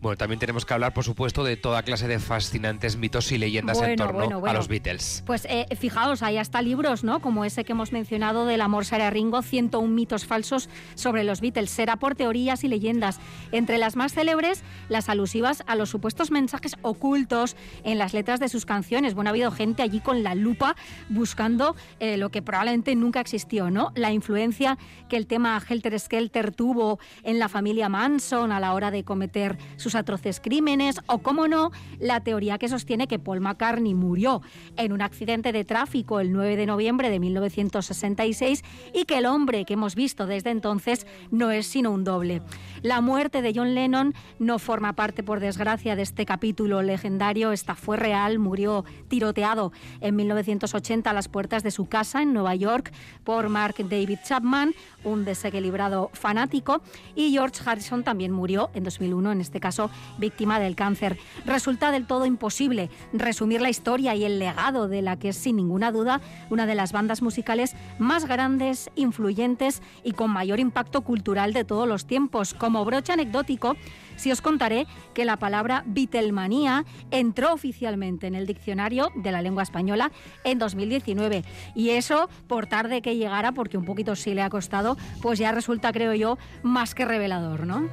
Bueno, 0.00 0.16
también 0.16 0.38
tenemos 0.38 0.64
que 0.64 0.72
hablar, 0.74 0.94
por 0.94 1.02
supuesto, 1.02 1.42
de 1.42 1.56
toda 1.56 1.82
clase 1.82 2.06
de 2.06 2.20
fascinantes 2.20 2.96
mitos 2.96 3.32
y 3.32 3.38
leyendas 3.38 3.82
en 3.82 3.96
torno 3.96 4.46
a 4.46 4.52
los 4.52 4.68
Beatles. 4.68 5.24
Pues 5.26 5.44
eh, 5.50 5.66
fijaos, 5.76 6.22
hay 6.22 6.36
hasta 6.36 6.62
libros, 6.62 7.02
¿no? 7.02 7.20
Como 7.20 7.44
ese 7.44 7.64
que 7.64 7.72
hemos 7.72 7.90
mencionado 7.90 8.46
del 8.46 8.60
amor 8.60 8.84
Sara 8.84 9.10
Ringo, 9.10 9.42
101 9.42 9.92
mitos 9.92 10.24
falsos 10.24 10.68
sobre 10.94 11.24
los 11.24 11.40
Beatles. 11.40 11.70
Será 11.70 11.96
por 11.96 12.14
teorías 12.14 12.62
y 12.62 12.68
leyendas. 12.68 13.18
Entre 13.50 13.76
las 13.76 13.96
más 13.96 14.14
célebres, 14.14 14.62
las 14.88 15.08
alusivas 15.08 15.64
a 15.66 15.74
los 15.74 15.90
supuestos 15.90 16.30
mensajes 16.30 16.76
ocultos 16.82 17.56
en 17.82 17.98
las 17.98 18.14
letras 18.14 18.38
de 18.38 18.48
sus 18.48 18.66
canciones. 18.66 19.14
Bueno, 19.14 19.30
ha 19.30 19.32
habido 19.32 19.50
gente 19.50 19.82
allí 19.82 19.98
con 19.98 20.22
la 20.22 20.36
lupa 20.36 20.76
buscando 21.08 21.74
eh, 21.98 22.16
lo 22.18 22.30
que 22.30 22.40
probablemente 22.40 22.94
nunca 22.94 23.20
existió, 23.20 23.68
¿no? 23.68 23.90
La 23.96 24.12
influencia 24.12 24.78
que 25.08 25.16
el 25.16 25.26
tema 25.26 25.60
Helter 25.68 25.98
Skelter 25.98 26.54
tuvo 26.54 27.00
en 27.24 27.40
la 27.40 27.48
familia 27.48 27.88
Manson 27.88 28.52
a 28.52 28.60
la 28.60 28.74
hora 28.74 28.92
de 28.92 29.02
cometer 29.02 29.58
sus 29.76 29.87
atroces 29.94 30.40
crímenes 30.40 31.00
o, 31.06 31.18
cómo 31.18 31.48
no, 31.48 31.70
la 31.98 32.20
teoría 32.20 32.58
que 32.58 32.68
sostiene 32.68 33.06
que 33.06 33.18
Paul 33.18 33.40
McCartney 33.40 33.94
murió 33.94 34.42
en 34.76 34.92
un 34.92 35.02
accidente 35.02 35.52
de 35.52 35.64
tráfico 35.64 36.20
el 36.20 36.32
9 36.32 36.56
de 36.56 36.66
noviembre 36.66 37.10
de 37.10 37.20
1966 37.20 38.64
y 38.94 39.04
que 39.04 39.18
el 39.18 39.26
hombre 39.26 39.64
que 39.64 39.74
hemos 39.74 39.94
visto 39.94 40.26
desde 40.26 40.50
entonces 40.50 41.06
no 41.30 41.50
es 41.50 41.66
sino 41.66 41.90
un 41.90 42.04
doble. 42.04 42.42
La 42.82 43.00
muerte 43.00 43.42
de 43.42 43.52
John 43.54 43.74
Lennon 43.74 44.14
no 44.38 44.58
forma 44.58 44.94
parte, 44.94 45.22
por 45.22 45.40
desgracia, 45.40 45.96
de 45.96 46.02
este 46.02 46.26
capítulo 46.26 46.82
legendario. 46.82 47.52
Esta 47.52 47.74
fue 47.74 47.96
real, 47.96 48.38
murió 48.38 48.84
tiroteado 49.08 49.72
en 50.00 50.16
1980 50.16 51.10
a 51.10 51.12
las 51.12 51.28
puertas 51.28 51.62
de 51.62 51.70
su 51.70 51.86
casa 51.86 52.22
en 52.22 52.32
Nueva 52.32 52.54
York 52.54 52.92
por 53.24 53.48
Mark 53.48 53.76
David 53.78 54.18
Chapman, 54.24 54.74
un 55.04 55.24
desequilibrado 55.24 56.10
fanático, 56.12 56.82
y 57.14 57.30
George 57.30 57.60
Harrison 57.64 58.04
también 58.04 58.32
murió 58.32 58.70
en 58.74 58.84
2001, 58.84 59.32
en 59.32 59.40
este 59.40 59.60
caso 59.60 59.77
víctima 60.18 60.58
del 60.58 60.74
cáncer. 60.74 61.18
Resulta 61.44 61.90
del 61.90 62.06
todo 62.06 62.26
imposible 62.26 62.90
resumir 63.12 63.60
la 63.60 63.70
historia 63.70 64.14
y 64.14 64.24
el 64.24 64.38
legado 64.38 64.88
de 64.88 65.02
la 65.02 65.18
que 65.18 65.30
es 65.30 65.36
sin 65.36 65.56
ninguna 65.56 65.92
duda 65.92 66.20
una 66.50 66.66
de 66.66 66.74
las 66.74 66.92
bandas 66.92 67.22
musicales 67.22 67.74
más 67.98 68.26
grandes, 68.26 68.90
influyentes 68.96 69.82
y 70.04 70.12
con 70.12 70.30
mayor 70.30 70.60
impacto 70.60 71.02
cultural 71.02 71.52
de 71.52 71.64
todos 71.64 71.88
los 71.88 72.06
tiempos. 72.06 72.54
Como 72.54 72.84
broche 72.84 73.12
anecdótico, 73.12 73.76
si 74.16 74.32
os 74.32 74.42
contaré 74.42 74.86
que 75.14 75.24
la 75.24 75.38
palabra 75.38 75.84
Beatlemanía 75.86 76.84
entró 77.10 77.52
oficialmente 77.52 78.26
en 78.26 78.34
el 78.34 78.46
diccionario 78.46 79.10
de 79.14 79.32
la 79.32 79.42
lengua 79.42 79.62
española 79.62 80.10
en 80.44 80.58
2019. 80.58 81.44
Y 81.74 81.90
eso, 81.90 82.28
por 82.48 82.66
tarde 82.66 83.00
que 83.00 83.16
llegara, 83.16 83.52
porque 83.52 83.78
un 83.78 83.84
poquito 83.84 84.16
sí 84.16 84.34
le 84.34 84.42
ha 84.42 84.50
costado, 84.50 84.96
pues 85.22 85.38
ya 85.38 85.52
resulta, 85.52 85.92
creo 85.92 86.14
yo, 86.14 86.38
más 86.62 86.94
que 86.94 87.04
revelador, 87.04 87.66
¿no? 87.66 87.88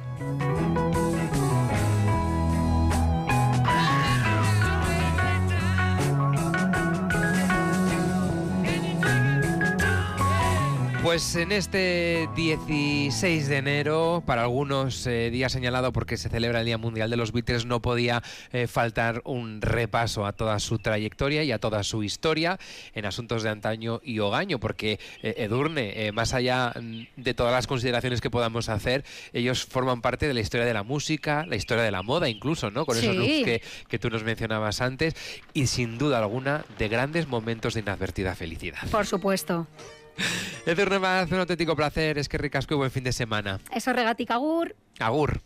Pues 11.06 11.36
en 11.36 11.52
este 11.52 12.28
16 12.34 13.48
de 13.48 13.58
enero, 13.58 14.24
para 14.26 14.42
algunos 14.42 15.06
eh, 15.06 15.30
día 15.30 15.48
señalado 15.48 15.92
porque 15.92 16.16
se 16.16 16.28
celebra 16.28 16.58
el 16.58 16.66
Día 16.66 16.78
Mundial 16.78 17.10
de 17.10 17.16
los 17.16 17.30
Beatles, 17.30 17.64
no 17.64 17.80
podía 17.80 18.24
eh, 18.52 18.66
faltar 18.66 19.22
un 19.24 19.62
repaso 19.62 20.26
a 20.26 20.32
toda 20.32 20.58
su 20.58 20.80
trayectoria 20.80 21.44
y 21.44 21.52
a 21.52 21.60
toda 21.60 21.84
su 21.84 22.02
historia 22.02 22.58
en 22.92 23.06
asuntos 23.06 23.44
de 23.44 23.50
antaño 23.50 24.00
y 24.02 24.18
hogaño, 24.18 24.58
porque 24.58 24.98
eh, 25.22 25.34
Edurne, 25.38 26.08
eh, 26.08 26.10
más 26.10 26.34
allá 26.34 26.74
de 27.14 27.34
todas 27.34 27.52
las 27.52 27.68
consideraciones 27.68 28.20
que 28.20 28.28
podamos 28.28 28.68
hacer, 28.68 29.04
ellos 29.32 29.64
forman 29.64 30.02
parte 30.02 30.26
de 30.26 30.34
la 30.34 30.40
historia 30.40 30.66
de 30.66 30.74
la 30.74 30.82
música, 30.82 31.46
la 31.46 31.54
historia 31.54 31.84
de 31.84 31.92
la 31.92 32.02
moda 32.02 32.28
incluso, 32.28 32.72
¿no? 32.72 32.84
Con 32.84 32.98
esos 32.98 33.14
looks 33.14 33.44
que, 33.44 33.62
que 33.86 33.98
tú 34.00 34.10
nos 34.10 34.24
mencionabas 34.24 34.80
antes 34.80 35.14
y 35.54 35.68
sin 35.68 35.98
duda 35.98 36.18
alguna 36.18 36.64
de 36.78 36.88
grandes 36.88 37.28
momentos 37.28 37.74
de 37.74 37.80
inadvertida 37.80 38.34
felicidad. 38.34 38.80
Por 38.90 39.06
supuesto. 39.06 39.68
Edurne, 40.66 41.04
hace 41.06 41.34
un 41.34 41.40
auténtico 41.40 41.76
placer, 41.76 42.18
es 42.18 42.28
que 42.28 42.38
ricasco 42.38 42.74
y 42.74 42.76
buen 42.76 42.90
fin 42.90 43.04
de 43.04 43.12
semana. 43.12 43.60
Eso 43.70 43.92
regatica 43.92 44.36
Gur. 44.36 44.74
Agur. 44.98 45.40